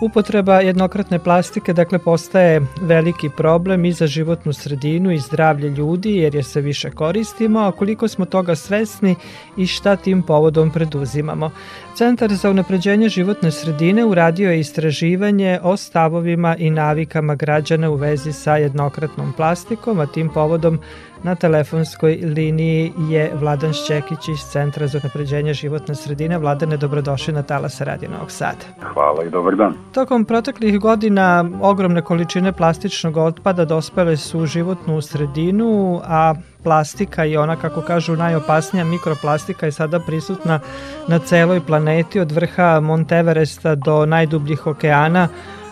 [0.00, 6.34] Upotreba jednokratne plastike dakle postaje veliki problem i za životnu sredinu i zdravlje ljudi jer
[6.34, 9.16] je se više koristimo, a koliko smo toga svesni
[9.56, 11.50] i šta tim povodom preduzimamo.
[11.94, 18.32] Centar za unapređenje životne sredine uradio je istraživanje o stavovima i navikama građana u vezi
[18.32, 20.78] sa jednokratnom plastikom, a tim povodom
[21.22, 26.38] na telefonskoj liniji je Vladan Šćekić iz Centra za unapređenje životne sredine.
[26.38, 28.64] Vladane, dobrodošli na Talasa Radio Novog Sada.
[28.94, 29.74] Hvala i dobar dan.
[29.94, 37.36] Tokom proteklih godina ogromne količine plastičnog otpada dospele su u životnu sredinu, a plastika i
[37.36, 40.60] ona, kako kažu, najopasnija mikroplastika je sada prisutna
[41.08, 45.28] na celoj planeti od vrha Monteveresta do najdubljih okeana,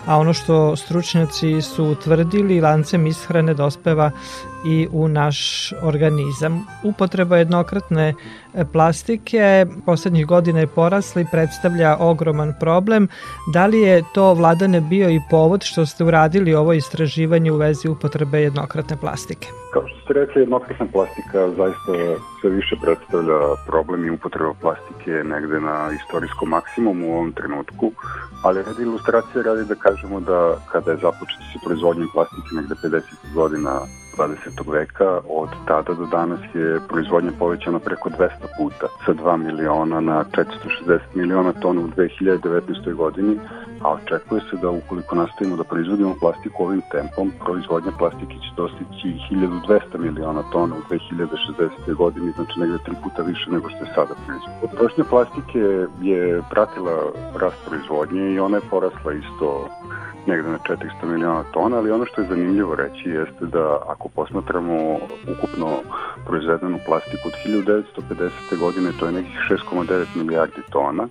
[0.06, 4.10] a ono što stručnjaci su utvrdili lancem ishrane dospeva
[4.64, 6.66] i u naš organizam.
[6.84, 8.14] Upotreba jednokratne
[8.54, 13.08] e, plastike poslednjih godina je porasla i predstavlja ogroman problem.
[13.52, 17.88] Da li je to vladane bio i povod što ste uradili ovo istraživanje u vezi
[17.88, 19.48] upotrebe jednokratne plastike?
[19.72, 21.92] Kao što ste rekli, jednokratna plastika zaista
[22.40, 27.92] sve više predstavlja problem i upotreba plastike negde na istorijskom maksimumu u ovom trenutku,
[28.42, 33.00] ali radi ilustracije radi da kažemo da kada je započeti sa proizvodnjom plastike negde 50
[33.34, 33.80] godina
[34.16, 34.72] 20.
[34.72, 40.24] veka, od tada do danas je proizvodnja povećana preko 200 puta, sa 2 miliona na
[40.86, 42.94] 460 miliona tona u 2019.
[42.94, 43.38] godini,
[43.82, 49.08] a očekuje se da ukoliko nastavimo da proizvodimo plastiku ovim tempom, proizvodnja plastike će dostići
[49.30, 51.94] 1200 miliona tona u 2060.
[51.94, 54.60] godini, znači negde tri puta više nego što je sada proizvodnja.
[54.60, 56.96] Potrošnja plastike je pratila
[57.40, 59.68] rast proizvodnje i ona je porasla isto
[60.30, 64.76] negde na 400 miliona tona, ali ono što je zanimljivo reći jeste da ako posmatramo
[65.32, 65.68] ukupno
[66.26, 68.58] proizvedenu plastiku od 1950.
[68.58, 71.08] godine, to je nekih 6,9 milijardi tona,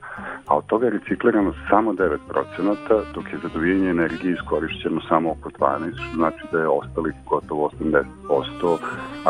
[0.47, 5.31] a od toga je reciklirano samo 9 procenata, dok je za dovijenje energije iskorišćeno samo
[5.31, 8.77] oko 12, što znači da je ostalih gotovo 80%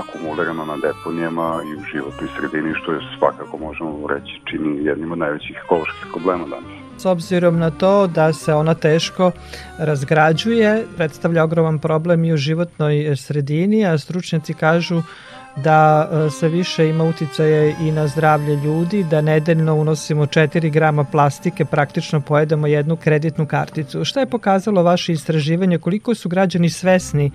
[0.01, 5.17] akumulirano na deponijama i u životnoj sredini, što je svakako možemo reći čini jednim od
[5.17, 6.88] najvećih ekoloških problema danas.
[6.99, 9.31] S obzirom na to da se ona teško
[9.77, 15.01] razgrađuje, predstavlja ogroman problem i u životnoj sredini, a stručnjaci kažu
[15.63, 21.03] da e, se više ima uticaje i na zdravlje ljudi, da nedeljno unosimo 4 grama
[21.03, 24.05] plastike, praktično pojedemo jednu kreditnu karticu.
[24.05, 27.31] Šta je pokazalo vaše istraživanje, koliko su građani svesni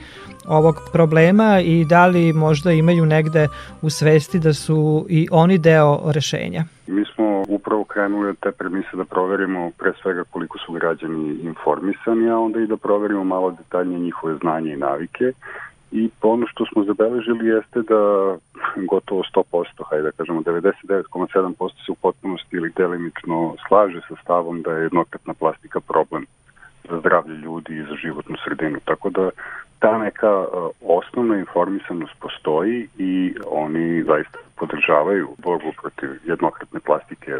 [0.46, 3.48] ovog problema i da li možda imaju negde
[3.82, 6.64] u svesti da su i oni deo rešenja?
[6.86, 12.30] Mi smo upravo krenuli od te premise da proverimo pre svega koliko su građani informisani,
[12.30, 15.32] a onda i da proverimo malo detaljnije njihove znanje i navike
[15.94, 18.00] i ono što smo zabeležili jeste da
[18.90, 24.72] gotovo 100%, hajde da kažemo 99,7% se u potpunosti ili delimično slaže sa stavom da
[24.72, 26.26] je jednokratna plastika problem
[26.90, 28.78] za zdravlje ljudi i za životnu sredinu.
[28.84, 29.30] Tako da
[29.84, 30.46] ta neka uh,
[30.98, 37.32] osnovna informisanost postoji i oni zaista podržavaju borbu protiv jednokratne plastike.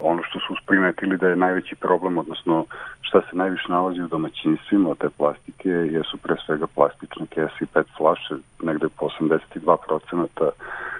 [0.00, 2.64] Ono što su primetili da je najveći problem, odnosno
[3.00, 7.66] šta se najviše nalazi u domaćinstvima od te plastike, jesu pre svega plastične kese i
[7.66, 10.50] pet flaše, negde po 82%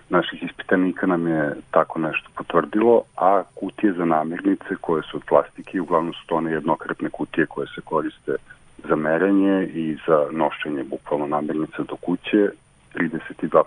[0.08, 5.80] naših ispitanika nam je tako nešto potvrdilo, a kutije za namirnice koje su od plastike,
[5.80, 8.36] uglavnom su to one jednokratne kutije koje se koriste
[8.88, 12.48] za merenje i za nošenje bukvalno namirnica do kuće
[12.94, 13.62] 32%.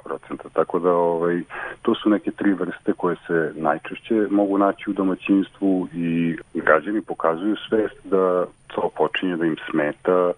[0.54, 1.42] Tako da ovaj,
[1.82, 7.56] to su neke tri vrste koje se najčešće mogu naći u domaćinstvu i građani pokazuju
[7.70, 10.32] svest da to počinje da im smeta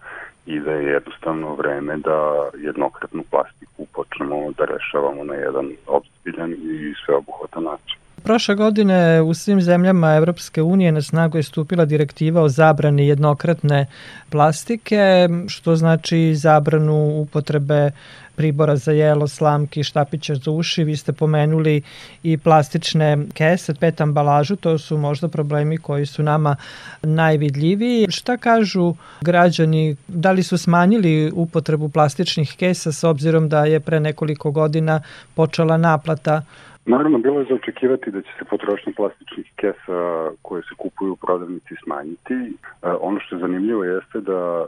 [0.46, 6.94] i da je jednostavno vreme da jednokratnu plastiku počnemo da rešavamo na jedan obzbiljan i
[7.06, 8.05] sveobuhvatan način.
[8.26, 13.86] Prošle godine u svim zemljama Evropske unije na snagu je stupila direktiva o zabrani jednokratne
[14.30, 17.92] plastike, što znači zabranu upotrebe
[18.36, 20.84] pribora za jelo, slamki, štapića za uši.
[20.84, 21.82] Vi ste pomenuli
[22.24, 26.56] i plastične kese, pet ambalažu, to su možda problemi koji su nama
[27.02, 28.08] najvidljiviji.
[28.12, 34.00] Šta kažu građani, da li su smanjili upotrebu plastičnih kesa s obzirom da je pre
[34.00, 35.02] nekoliko godina
[35.36, 36.42] počela naplata
[36.86, 41.16] Naravno, bilo je za očekivati da će se potrošnja plastičnih kesa koje se kupuju u
[41.16, 42.34] prodavnici smanjiti.
[42.34, 44.66] E, ono što je zanimljivo jeste da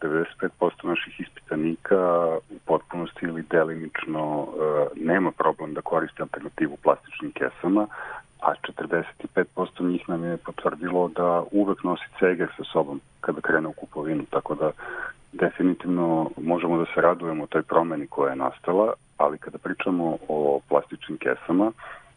[0.00, 0.48] 95%
[0.84, 4.54] e, naših ispitanika u potpunosti ili delimično e,
[5.04, 7.86] nema problem da koriste alternativu plastičnim kesama,
[8.40, 13.72] a 45% njih nam je potvrdilo da uvek nosi ceger sa sobom kada krene u
[13.72, 14.70] kupovinu, tako da
[15.32, 21.18] definitivno možemo da se radujemo toj promeni koja je nastala, ali kada pričamo o plastičnim
[21.18, 21.72] kesama,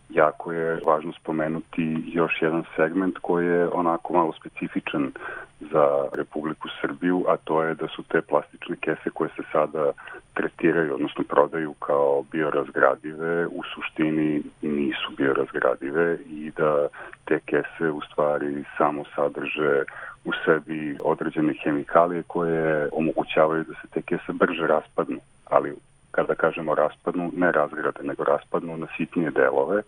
[0.09, 5.11] jako je važno spomenuti još jedan segment koji je onako malo specifičan
[5.59, 9.91] za Republiku Srbiju, a to je da su te plastične kese koje se sada
[10.33, 16.87] tretiraju, odnosno prodaju kao biorazgradive, u suštini nisu biorazgradive i da
[17.25, 19.83] te kese u stvari samo sadrže
[20.25, 25.75] u sebi određene hemikalije koje omogućavaju da se te kese brže raspadnu, ali
[26.11, 29.81] kada kažemo raspadnu, ne razgrade, nego raspadnu na sitnije delove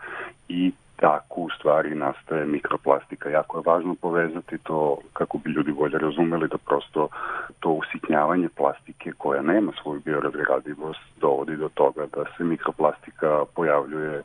[0.50, 3.30] i tako u stvari nastaje mikroplastika.
[3.30, 7.08] Jako je važno povezati to kako bi ljudi bolje razumeli da prosto
[7.60, 14.22] to usitnjavanje plastike koja nema svoju biorazgradivost dovodi do toga da se mikroplastika pojavljuje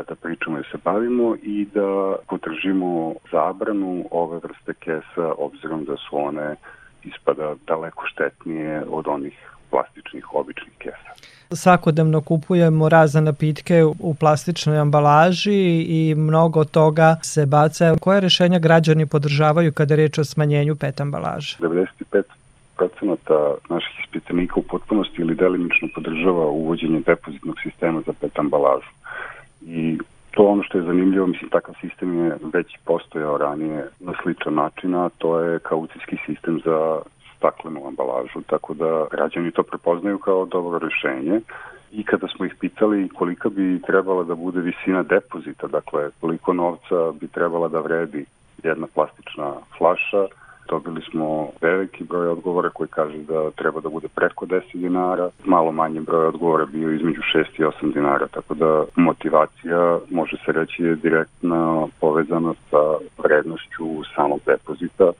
[0.09, 6.17] da pričamo i se bavimo i da potržimo zabranu ove vrste kesa obzirom da su
[6.17, 6.57] one
[7.05, 11.13] ispada daleko štetnije od onih plastičnih običnih kesa.
[11.51, 17.95] Svakodnevno kupujemo razne napitke u plastičnoj ambalaži i mnogo toga se baca.
[18.01, 21.57] Koje rešenja građani podržavaju kada je reč o smanjenju pet ambalaže?
[21.61, 22.23] 95
[22.77, 28.91] procenata naših ispitanika u potpunosti ili delimično podržava uvođenje depozitnog sistema za pet ambalažu.
[29.63, 29.99] I
[30.31, 34.95] to ono što je zanimljivo, mislim, takav sistem je već postojao ranije na sličan način,
[34.95, 36.99] a to je kaucijski sistem za
[37.39, 41.41] staklenu ambalažu, tako da građani to prepoznaju kao dobro rešenje.
[41.93, 47.13] I kada smo ih pitali kolika bi trebala da bude visina depozita, dakle koliko novca
[47.21, 48.25] bi trebala da vredi
[48.63, 50.27] jedna plastična flaša,
[50.69, 55.73] dobili smo veliki broj odgovora koji kaže da treba da bude preko 10 dinara, malo
[55.73, 60.83] manje broj odgovora bio između 6 i 8 dinara, tako da motivacija može se reći
[60.83, 62.83] je direktno povezana sa
[63.19, 63.85] vrednošću
[64.17, 65.13] samog depozita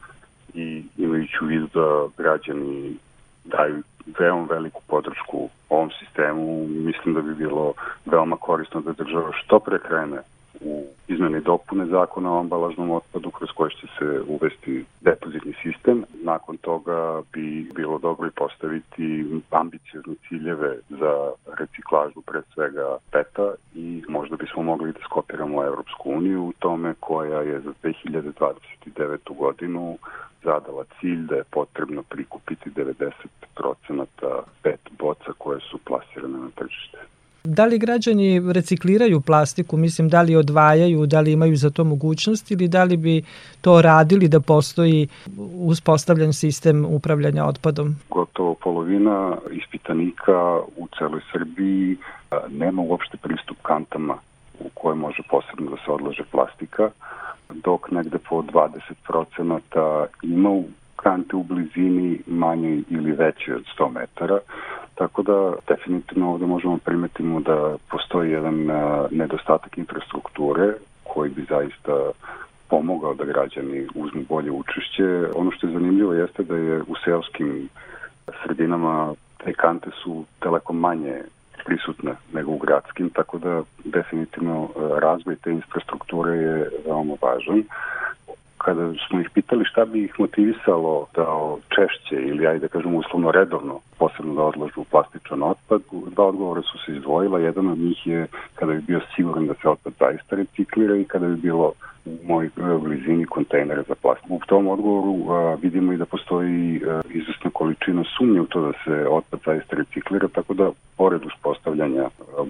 [0.55, 2.97] i imajući u vidu da građani
[3.45, 3.83] daju
[4.19, 7.73] veoma veliku podršku ovom sistemu, mislim da bi bilo
[8.07, 10.19] veoma korisno da država što pre krene
[10.61, 16.05] u izmene i dopune zakona o ambalažnom otpadu kroz koje će se uvesti depozitni sistem.
[16.23, 24.03] Nakon toga bi bilo dobro i postaviti ambiciozne ciljeve za reciklažu pre svega peta i
[24.09, 29.37] možda bismo mogli da skopiramo Evropsku uniju u tome koja je za 2029.
[29.39, 29.99] godinu
[30.49, 34.07] zadala cilj da je potrebno prikupiti 90%
[34.63, 36.99] pet boca koje su plasirane na tržište.
[37.45, 42.51] Da li građani recikliraju plastiku, mislim da li odvajaju, da li imaju za to mogućnost
[42.51, 43.23] ili da li bi
[43.61, 45.09] to radili da postoji
[45.73, 47.97] uspostavljen sistem upravljanja otpadom?
[48.11, 51.97] Gotovo polovina ispitanika u celoj Srbiji
[52.49, 54.15] nema uopšte pristup kantama
[54.61, 56.91] u koje može posebno da se odlaže plastika,
[57.55, 60.65] dok negde po 20% ima u
[60.97, 64.39] kante u blizini manje ili veće od 100 metara,
[64.95, 68.67] tako da definitivno ovde možemo primetimo da postoji jedan
[69.11, 70.73] nedostatak infrastrukture
[71.05, 72.11] koji bi zaista
[72.69, 75.29] pomogao da građani uzmu bolje učešće.
[75.35, 77.69] Ono što je zanimljivo jeste da je u seoskim
[78.43, 81.23] sredinama te kante su daleko manje
[81.69, 84.69] prisutne nego u gradskim, tako da definitivno
[85.01, 87.63] razvoj te infrastrukture je veoma važan
[88.59, 91.27] kada smo ih pitali šta bi ih motivisalo da
[91.69, 95.83] češće ili ajde da kažemo uslovno redovno posebno da odlažu plastičan otpad,
[96.15, 97.39] dva odgovora su se izdvojila.
[97.39, 101.27] Jedan od njih je kada bi bio siguran da se otpad zaista reciklira i kada
[101.27, 101.73] bi bilo
[102.05, 102.51] u mojoj
[102.83, 104.35] blizini kontejnera za plastiku.
[104.35, 108.73] U tom odgovoru a, vidimo i da postoji a, izvesna količina sumnje u to da
[108.85, 112.09] se otpad zaista reciklira, tako da pored uspostavljanja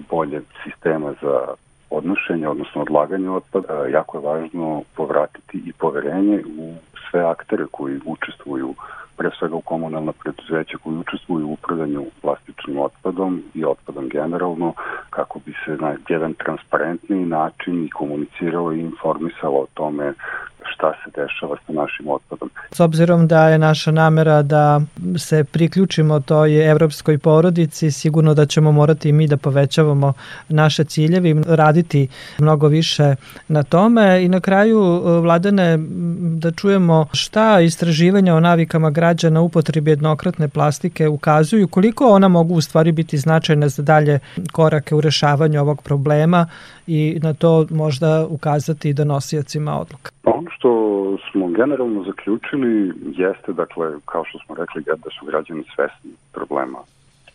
[0.09, 1.47] bolje sistema za
[1.89, 6.73] odnošenja, odnosno odlaganja otpada, jako je važno povratiti i poverenje u
[7.09, 8.75] sve aktere koji učestvuju
[9.17, 14.73] pre svega u komunalna preduzeća koji učestvuju u upravljanju plastičnim otpadom i otpadom generalno
[15.09, 20.13] kako bi se na jedan transparentni način i komuniciralo i informisalo o tome
[20.79, 22.49] šta se dešava sa našim otpadom.
[22.71, 24.81] S obzirom da je naša namera da
[25.17, 30.13] se priključimo toj evropskoj porodici, sigurno da ćemo morati i mi da povećavamo
[30.49, 32.07] naše ciljevi, raditi
[32.37, 33.15] mnogo više
[33.47, 35.77] na tome i na kraju vladane
[36.39, 42.61] da čujemo šta istraživanja o navikama građana upotrebi jednokratne plastike ukazuju, koliko ona mogu u
[42.61, 44.19] stvari biti značajne za dalje
[44.51, 46.47] korake u rešavanju ovog problema
[46.89, 50.11] i na to možda ukazati donosiocima odluka.
[50.23, 50.69] Pa ono što
[51.31, 56.79] smo generalno zaključili jeste, dakle, kao što smo rekli, da su građani svesni problema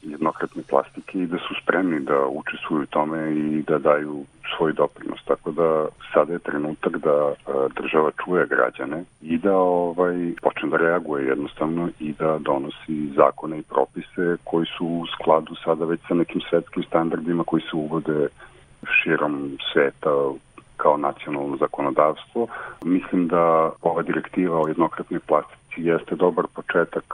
[0.03, 4.25] jednokratne plastike i da su spremni da učestvuju u tome i da daju
[4.57, 5.25] svoj doprinos.
[5.25, 7.35] Tako da sada je trenutak da
[7.81, 13.63] država čuje građane i da ovaj počne da reaguje jednostavno i da donosi zakone i
[13.63, 18.29] propise koji su u skladu sada već sa nekim svetskim standardima koji se uvode
[19.03, 20.11] širom sveta
[20.77, 22.47] kao nacionalno zakonodavstvo.
[22.85, 27.05] Mislim da ova direktiva o jednokratnoj plastici jeste dobar početak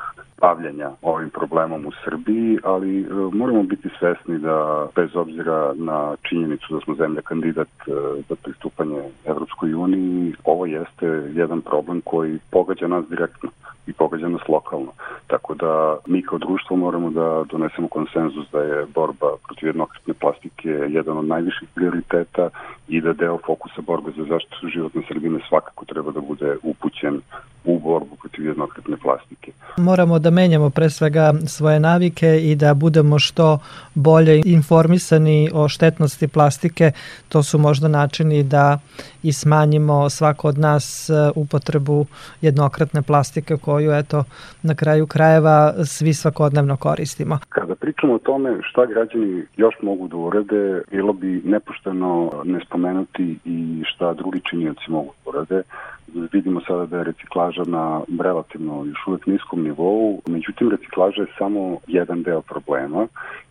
[0.40, 6.74] bavljanja ovim problemom u Srbiji, ali e, moramo biti svesni da bez obzira na činjenicu
[6.74, 7.90] da smo zemlja kandidat e,
[8.28, 13.50] za pristupanje Evropskoj uniji, ovo jeste jedan problem koji pogađa nas direktno
[13.86, 14.92] i pogađa nas lokalno.
[15.26, 20.68] Tako da mi kao društvo moramo da donesemo konsenzus da je borba protiv jednokratne plastike
[20.68, 22.48] jedan od najviših prioriteta
[22.88, 27.20] i da deo fokusa borbe za zaštitu životne sredine svakako treba da bude upućen
[27.64, 29.52] u borbu protiv jednokratne plastike.
[29.76, 33.58] Moramo da menjamo pre svega svoje navike i da budemo što
[33.94, 36.92] bolje informisani o štetnosti plastike.
[37.28, 38.78] To su možda načini da
[39.22, 42.06] i smanjimo svako od nas e, upotrebu
[42.40, 44.24] jednokratne plastike koju eto
[44.62, 47.38] na kraju krajeva svi svakodnevno koristimo.
[47.48, 53.38] Kada pričamo o tome šta građani još mogu da urade, bilo bi nepošteno ne spomenuti
[53.44, 55.62] i šta drugi činioci mogu da urade
[56.32, 61.78] vidimo sada da je reciklaža na relativno još uvek niskom nivou, međutim reciklaža je samo
[61.86, 63.06] jedan deo problema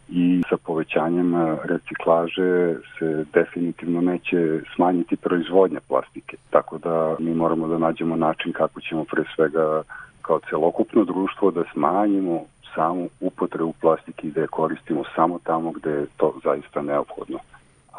[0.09, 1.33] i sa povećanjem
[1.63, 6.37] reciklaže se definitivno neće smanjiti proizvodnja plastike.
[6.49, 9.81] Tako da mi moramo da nađemo način kako ćemo pre svega
[10.21, 12.41] kao celokupno društvo da smanjimo
[12.75, 17.39] samu upotrebu plastike i da je koristimo samo tamo gde je to zaista neophodno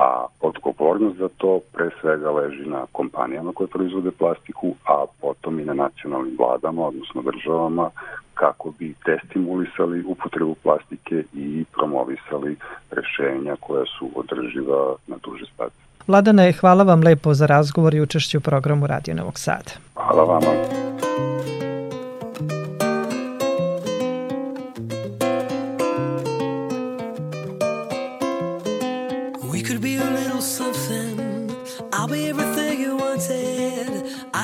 [0.00, 5.64] a odgovornost za to pre svega leži na kompanijama koje proizvode plastiku, a potom i
[5.64, 7.90] na nacionalnim vladama, odnosno državama,
[8.34, 12.56] kako bi destimulisali upotrebu plastike i promovisali
[12.90, 15.80] rešenja koja su održiva na duže staze.
[16.06, 19.70] Vladane, hvala vam lepo za razgovor i učešće u programu Radio Novog Sada.
[19.94, 20.50] Hvala vama.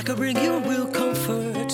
[0.07, 1.73] Could bring you real comfort,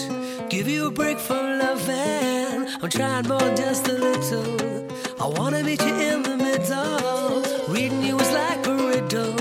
[0.49, 2.67] give you a break from loving.
[2.83, 4.89] I'm trying more, just a little.
[5.21, 7.43] I wanna meet you in the middle.
[7.69, 9.37] Reading you is like a riddle.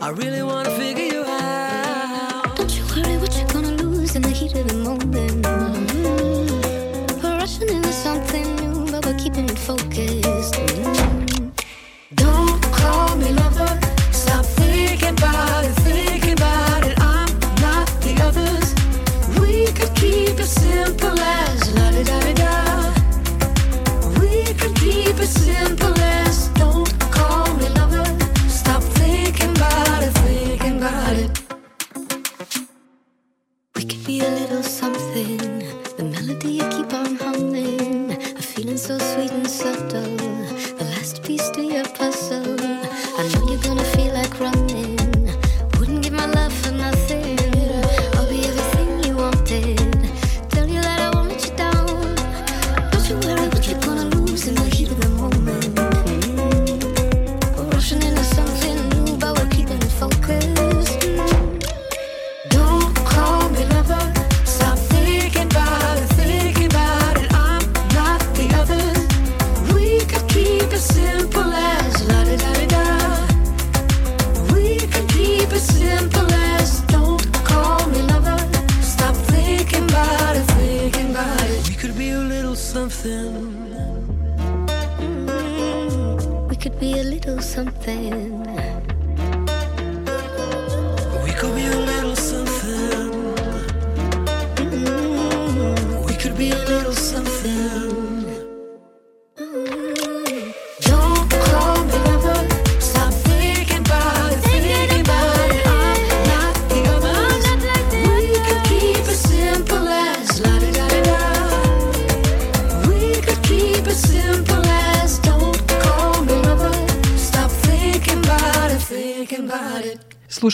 [0.00, 2.56] I really wanna figure you out.
[2.56, 5.37] Don't you worry what you're gonna lose in the heat of the moment.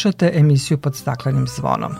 [0.04, 1.92] Slušate emisiju pod staklenim zvonom.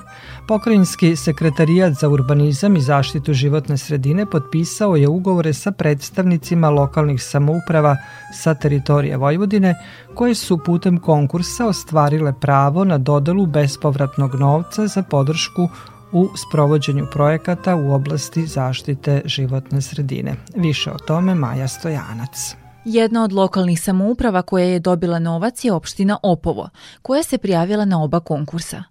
[0.49, 7.97] Pokrajinski sekretarijat za urbanizam i zaštitu životne sredine potpisao je ugovore sa predstavnicima lokalnih samouprava
[8.43, 9.75] sa teritorije Vojvodine
[10.15, 15.69] koje su putem konkursa ostvarile pravo na dodelu bespovratnog novca za podršku
[16.13, 20.35] u sprovođenju projekata u oblasti zaštite životne sredine.
[20.57, 22.64] Više o tome Maja Stojanac.
[22.85, 26.69] Jedna od lokalnih samouprava koja je dobila novac je opština Opovo,
[27.03, 28.83] koja se prijavila na oba konkursa.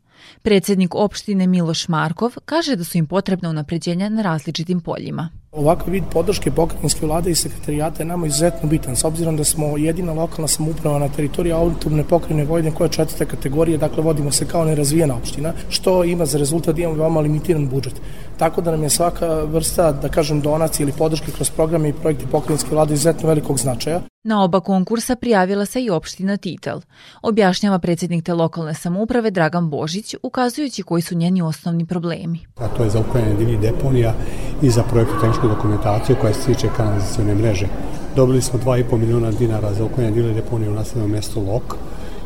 [0.41, 5.29] Predsednik opštine Miloš Markov kaže da su im potrebna unapređenja na različitim poljima.
[5.53, 9.77] Ovakav vid podrške pokrajinske vlade i sekretarijata je nama izuzetno bitan, s obzirom da smo
[9.77, 14.47] jedina lokalna samouprava na teritoriji autonomne pokrajine Vojvodine koja je četvrte kategorije, dakle vodimo se
[14.47, 18.01] kao nerazvijena opština, što ima za rezultat da imamo veoma limitiran budžet.
[18.37, 22.25] Tako da nam je svaka vrsta, da kažem, donacije ili podrške kroz programe i projekte
[22.31, 24.01] pokrajinske vlade izuzetno velikog značaja.
[24.23, 26.79] Na oba konkursa prijavila se i opština Titel,
[27.21, 32.39] objašnjava predsednik te lokalne samouprave Dragan Božić, ukazujući koji su njeni osnovni problemi.
[32.57, 34.13] a to je za uklanjanje divljih deponija
[34.61, 37.67] i za projektu tehničku dokumentaciju koja se tiče kanalizacione mreže.
[38.15, 41.75] Dobili smo 2,5 miliona dinara za uklanjanje divljih deponija u naseljenom mestu Lok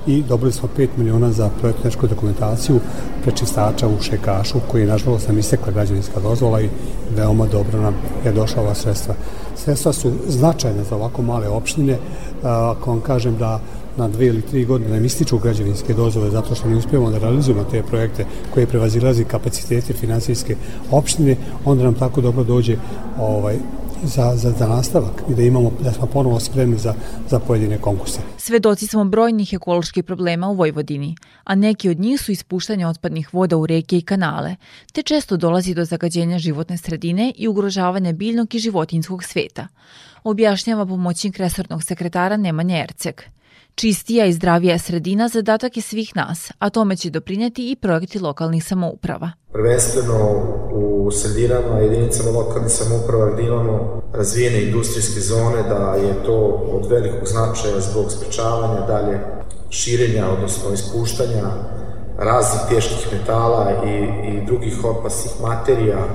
[0.07, 2.80] i dobili smo 5 miliona za projektu tehničku dokumentaciju
[3.24, 6.70] prečistača u Šekašu koji je nažalost nam istekla građevinska dozvola i
[7.15, 7.95] veoma dobro nam
[8.26, 9.15] je došla ova sredstva.
[9.55, 11.97] Sredstva su značajne za ovako male opštine,
[12.43, 13.59] ako vam kažem da
[13.98, 17.64] na dve ili tri godine nam ističu građevinske dozvole zato što ne uspijemo da realizujemo
[17.64, 20.56] te projekte koje prevazilazi kapacitete finansijske
[20.91, 21.36] opštine,
[21.66, 22.78] onda nam tako dobro dođe
[23.20, 23.56] ovaj,
[24.04, 26.93] za, za, za nastavak i da imamo da smo ponovo spremni za,
[27.30, 28.20] za pojedine konkurse.
[28.38, 33.58] Svedoci smo brojnih ekoloških problema u Vojvodini, a neki od njih su ispuštanje otpadnih voda
[33.58, 34.56] u reke i kanale,
[34.93, 39.68] te često dolazi do zagađenja životne sredine i ugrožavanja biljnog i životinskog sveta,
[40.24, 43.22] objašnjava pomoćnik resornog sekretara Nemanja Erceg.
[43.80, 48.64] Čistija i zdravija sredina zadatak je svih nas, a tome će doprinjeti i projekti lokalnih
[48.64, 49.32] samouprava.
[49.52, 50.18] prvenstveno
[50.74, 56.38] u sredinama, jedinicama lokalnih samouprava gdje imamo razvijene industrijske zone, da je to
[56.72, 59.20] od velikog značaja zbog sprečavanja dalje
[59.70, 61.48] širenja, odnosno ispuštanja
[62.18, 63.96] raznih teških metala i,
[64.30, 66.06] i drugih opasnih materija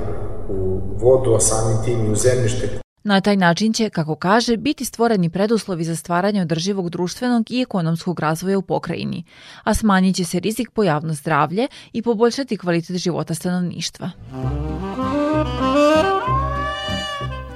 [0.48, 4.84] u vodu, a samim tim i u zemljište Na taj način će, kako kaže, biti
[4.84, 9.24] stvoreni preduslovi za stvaranje održivog društvenog i ekonomskog razvoja u pokrajini,
[9.64, 14.10] a smanjit će se rizik po javno zdravlje i poboljšati kvalitet života stanovništva.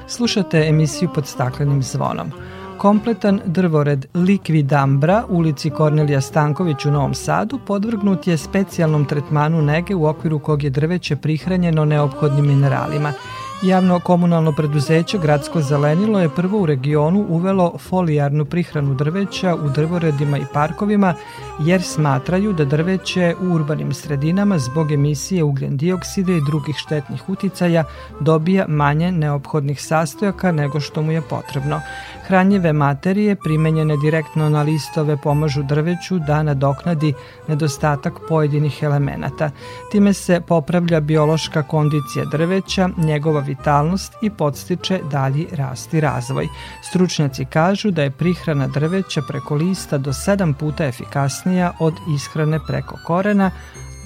[0.09, 2.33] Slušate emisiju pod staklenim zvonom.
[2.79, 10.07] Kompletan drvored Likvidambra ulici Kornelija Stanković u Novom Sadu podvrgnut je specijalnom tretmanu nege u
[10.07, 13.13] okviru kog je drveće prihranjeno neophodnim mineralima–
[13.63, 20.39] Javno komunalno preduzeće Gradsko zelenilo je prvo u regionu uvelo folijarnu prihranu drveća u drvoredima
[20.39, 21.15] i parkovima
[21.61, 27.85] jer smatraju da drveće u urbanim sredinama zbog emisije ugljen dioksida i drugih štetnih uticaja
[28.21, 31.81] dobija manje neophodnih sastojaka nego što mu je potrebno.
[32.27, 37.15] Hranjive materije primenjene direktno na listove pomažu drveću da nadoknadi
[37.49, 39.51] nedostatak pojedinih elemenata.
[39.93, 46.49] Time se popravlja biološka kondicija drveća, njegova vitalnost i podstiče dalji rast i razvoj.
[46.83, 52.99] Stručnjaci kažu da je prihrana drveća preko lista do 7 puta efikasnija od ishrane preko
[53.07, 53.51] korena,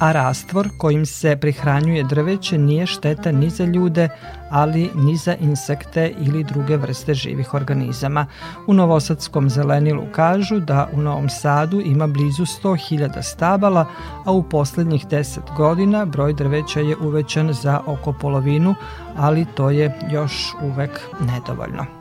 [0.00, 4.08] a rastvor kojim se prihranjuje drveće nije šteta ni za ljude,
[4.50, 8.26] ali ni za insekte ili druge vrste živih organizama.
[8.66, 13.86] U Novosadskom zelenilu kažu da u Novom Sadu ima blizu 100.000 stabala,
[14.24, 18.74] a u poslednjih 10 godina broj drveća je uvećan za oko polovinu,
[19.16, 22.00] ali to je još uvek nedovoljno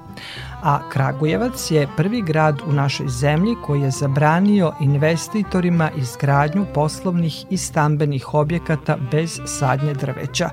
[0.64, 7.57] a Kragujevac je prvi grad u našoj zemlji koji je zabranio investitorima izgradnju poslovnih i
[7.57, 10.49] stambenih objekata bez sadnje drveća.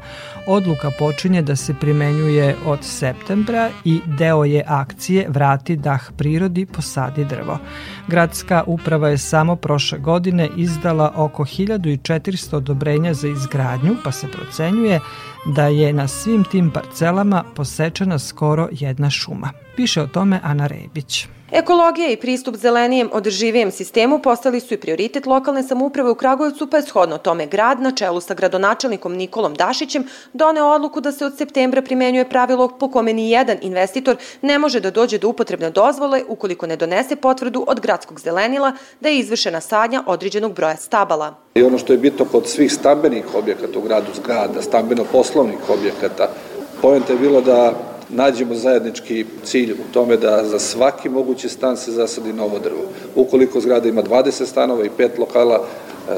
[0.46, 7.24] Odluka počinje da se primenjuje od septembra i deo je akcije Vrati dah prirodi, posadi
[7.24, 7.58] drvo.
[8.08, 15.00] Gradska uprava je samo prošle godine izdala oko 1400 odobrenja za izgradnju, pa se procenjuje
[15.46, 19.65] da je na svim tim parcelama posečena skoro jedna šuma.
[19.76, 21.26] Piše o tome Ana Rebić.
[21.52, 26.76] Ekologija i pristup zelenijem održivijem sistemu postali su i prioritet lokalne samouprave u Kragujevcu, pa
[26.76, 31.36] je shodno tome grad na čelu sa gradonačelnikom Nikolom Dašićem doneo odluku da se od
[31.36, 36.22] septembra primenjuje pravilo po kome ni jedan investitor ne može da dođe do upotrebne dozvole
[36.28, 41.34] ukoliko ne donese potvrdu od gradskog zelenila da je izvršena sadnja određenog broja stabala.
[41.54, 46.28] I ono što je bitno kod svih stambenih objekata u gradu zgrada, stambeno-poslovnih objekata,
[46.82, 47.72] pojenta je bilo da
[48.08, 52.82] nađemo zajednički cilj u tome da za svaki mogući stan se zasadi novo drvo.
[53.14, 55.66] Ukoliko zgrada ima 20 stanova i 5 lokala,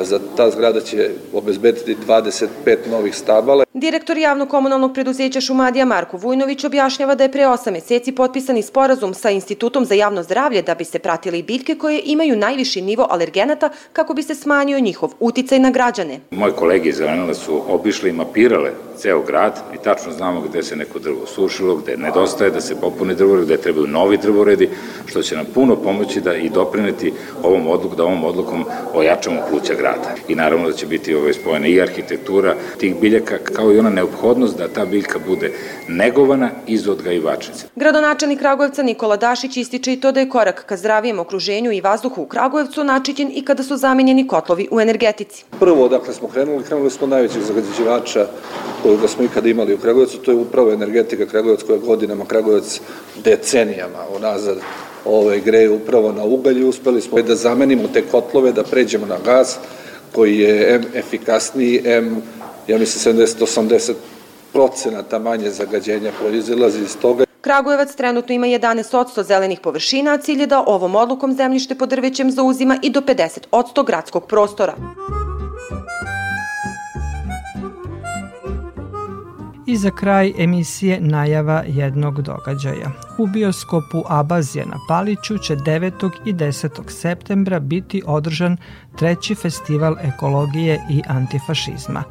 [0.02, 2.46] za ta zgrada će obezbediti 25
[2.90, 3.64] novih stabala.
[3.74, 9.14] Direktor javnog komunalnog preduzeća Šumadija Marko Vujnović objašnjava da je pre 8 meseci potpisani sporazum
[9.14, 13.70] sa Institutom za javno zdravlje da bi se pratili biljke koje imaju najviši nivo alergenata
[13.92, 16.20] kako bi se smanjio njihov uticaj na građane.
[16.30, 20.76] Moji kolege iz Zelenila su obišli i mapirale ceo grad i tačno znamo gde se
[20.76, 24.68] neko drvo sušilo, gde nedostaje da se popune drvoredi, gde trebaju novi drvoredi,
[25.06, 27.12] što će nam puno pomoći da i doprineti
[27.42, 28.64] ovom odluku, da ovom odlukom
[28.94, 30.14] ojačamo pluća grada.
[30.28, 34.58] I naravno da će biti ove spojene i arhitektura tih biljaka, kao i ona neophodnost
[34.58, 35.52] da ta biljka bude
[35.88, 37.66] negovana iz odgajivačnice.
[37.76, 42.22] Gradonačelnik Kragujevca Nikola Dašić ističe i to da je korak ka zdravijem okruženju i vazduhu
[42.22, 45.44] u Kragujevcu načićen i kada su zamenjeni kotlovi u energetici.
[45.60, 48.26] Prvo, dakle, smo krenuli, krenuli smo najvećeg zagađivača
[48.82, 52.80] koga smo ikada imali u Kragujevcu, to je upravo energetika Kragujevac koja godinama Kragujevac
[53.24, 54.58] decenijama unazad
[55.08, 59.18] ove, greje upravo na ugalj i uspeli smo da zamenimo te kotlove, da pređemo na
[59.24, 59.56] gaz
[60.14, 62.22] koji je M efikasniji, M,
[62.68, 63.92] ja mislim 70-80
[64.52, 67.24] procenata manje zagađenja proizilazi iz toga.
[67.40, 72.30] Kragujevac trenutno ima 11% zelenih površina, a cilj je da ovom odlukom zemljište pod drvećem
[72.30, 74.74] zauzima i do 50% gradskog prostora.
[79.66, 83.07] I za kraj emisije najava jednog događaja.
[83.18, 86.10] U bioskopu Abazija na Paliću će 9.
[86.24, 86.90] i 10.
[86.90, 88.56] septembra biti održan
[88.98, 92.02] treći festival ekologije i antifašizma.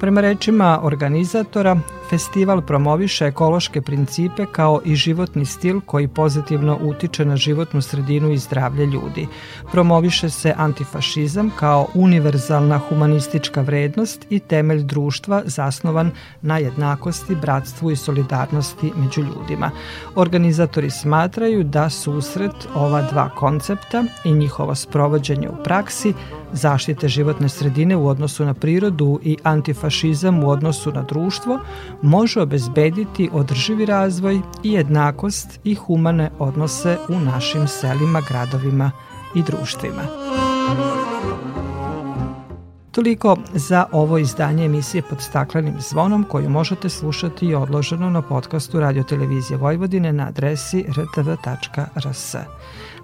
[0.00, 1.76] Prema rečima organizatora,
[2.10, 8.38] festival promoviše ekološke principe kao i životni stil koji pozitivno utiče na životnu sredinu i
[8.38, 9.26] zdravlje ljudi.
[9.72, 16.10] Promoviše se antifašizam kao univerzalna humanistička vrednost i temelj društva zasnovan
[16.42, 19.70] na jednakosti, bratstvu i solidarnosti među ljudima.
[20.54, 26.12] Organizatori smatraju da susret ova dva koncepta i njihovo sprovođenje u praksi
[26.52, 31.58] zaštite životne sredine u odnosu na prirodu i antifašizam u odnosu na društvo
[32.02, 38.90] može obezbediti održivi razvoj i jednakost i humane odnose u našim selima, gradovima
[39.34, 40.02] i društvima.
[42.94, 48.80] Toliko za ovo izdanje emisije pod staklenim zvonom koju možete slušati i odloženo na podcastu
[48.80, 52.34] Radio Televizije Vojvodine na adresi rtv.rs.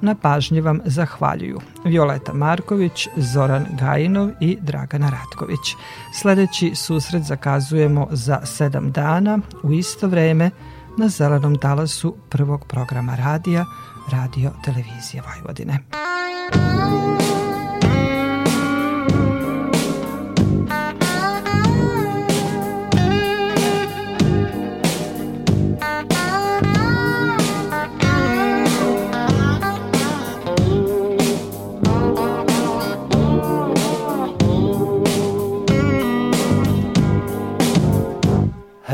[0.00, 5.74] Na pažnji vam zahvaljuju Violeta Marković, Zoran Gajinov i Dragana Ratković.
[6.14, 10.50] Sledeći susret zakazujemo za sedam dana u isto vreme
[10.98, 13.64] na zelenom talasu prvog programa radija
[14.12, 15.78] Radio Televizije Vojvodine.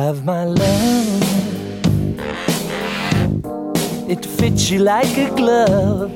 [0.06, 1.22] Have my love,
[4.08, 6.12] it fits you like a glove.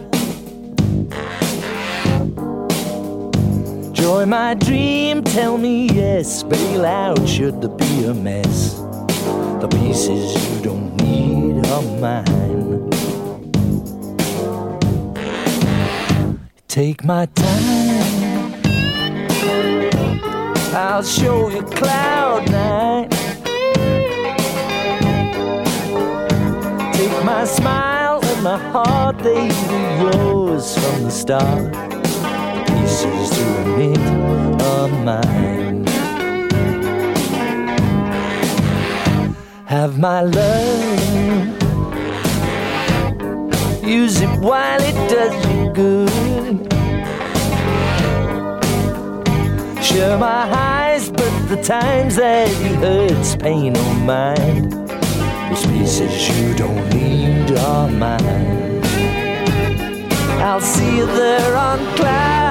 [3.93, 6.45] Joy, my dream, tell me yes.
[6.45, 8.75] Bail out should there be a mess.
[9.61, 12.91] The pieces you don't need are mine.
[16.69, 18.55] Take my time.
[20.77, 23.10] I'll show you cloud nine.
[27.31, 31.73] My smile and my heart, they were yours from the start.
[32.67, 34.05] Pieces to admit
[34.77, 35.87] of mine.
[39.67, 41.47] Have my love,
[43.85, 46.59] use it while it does you good.
[49.85, 54.80] Share my highs, but the times that it hurts, pain or mind.
[55.51, 58.81] Those pieces you don't need are mine.
[60.41, 62.50] I'll see you there on cloud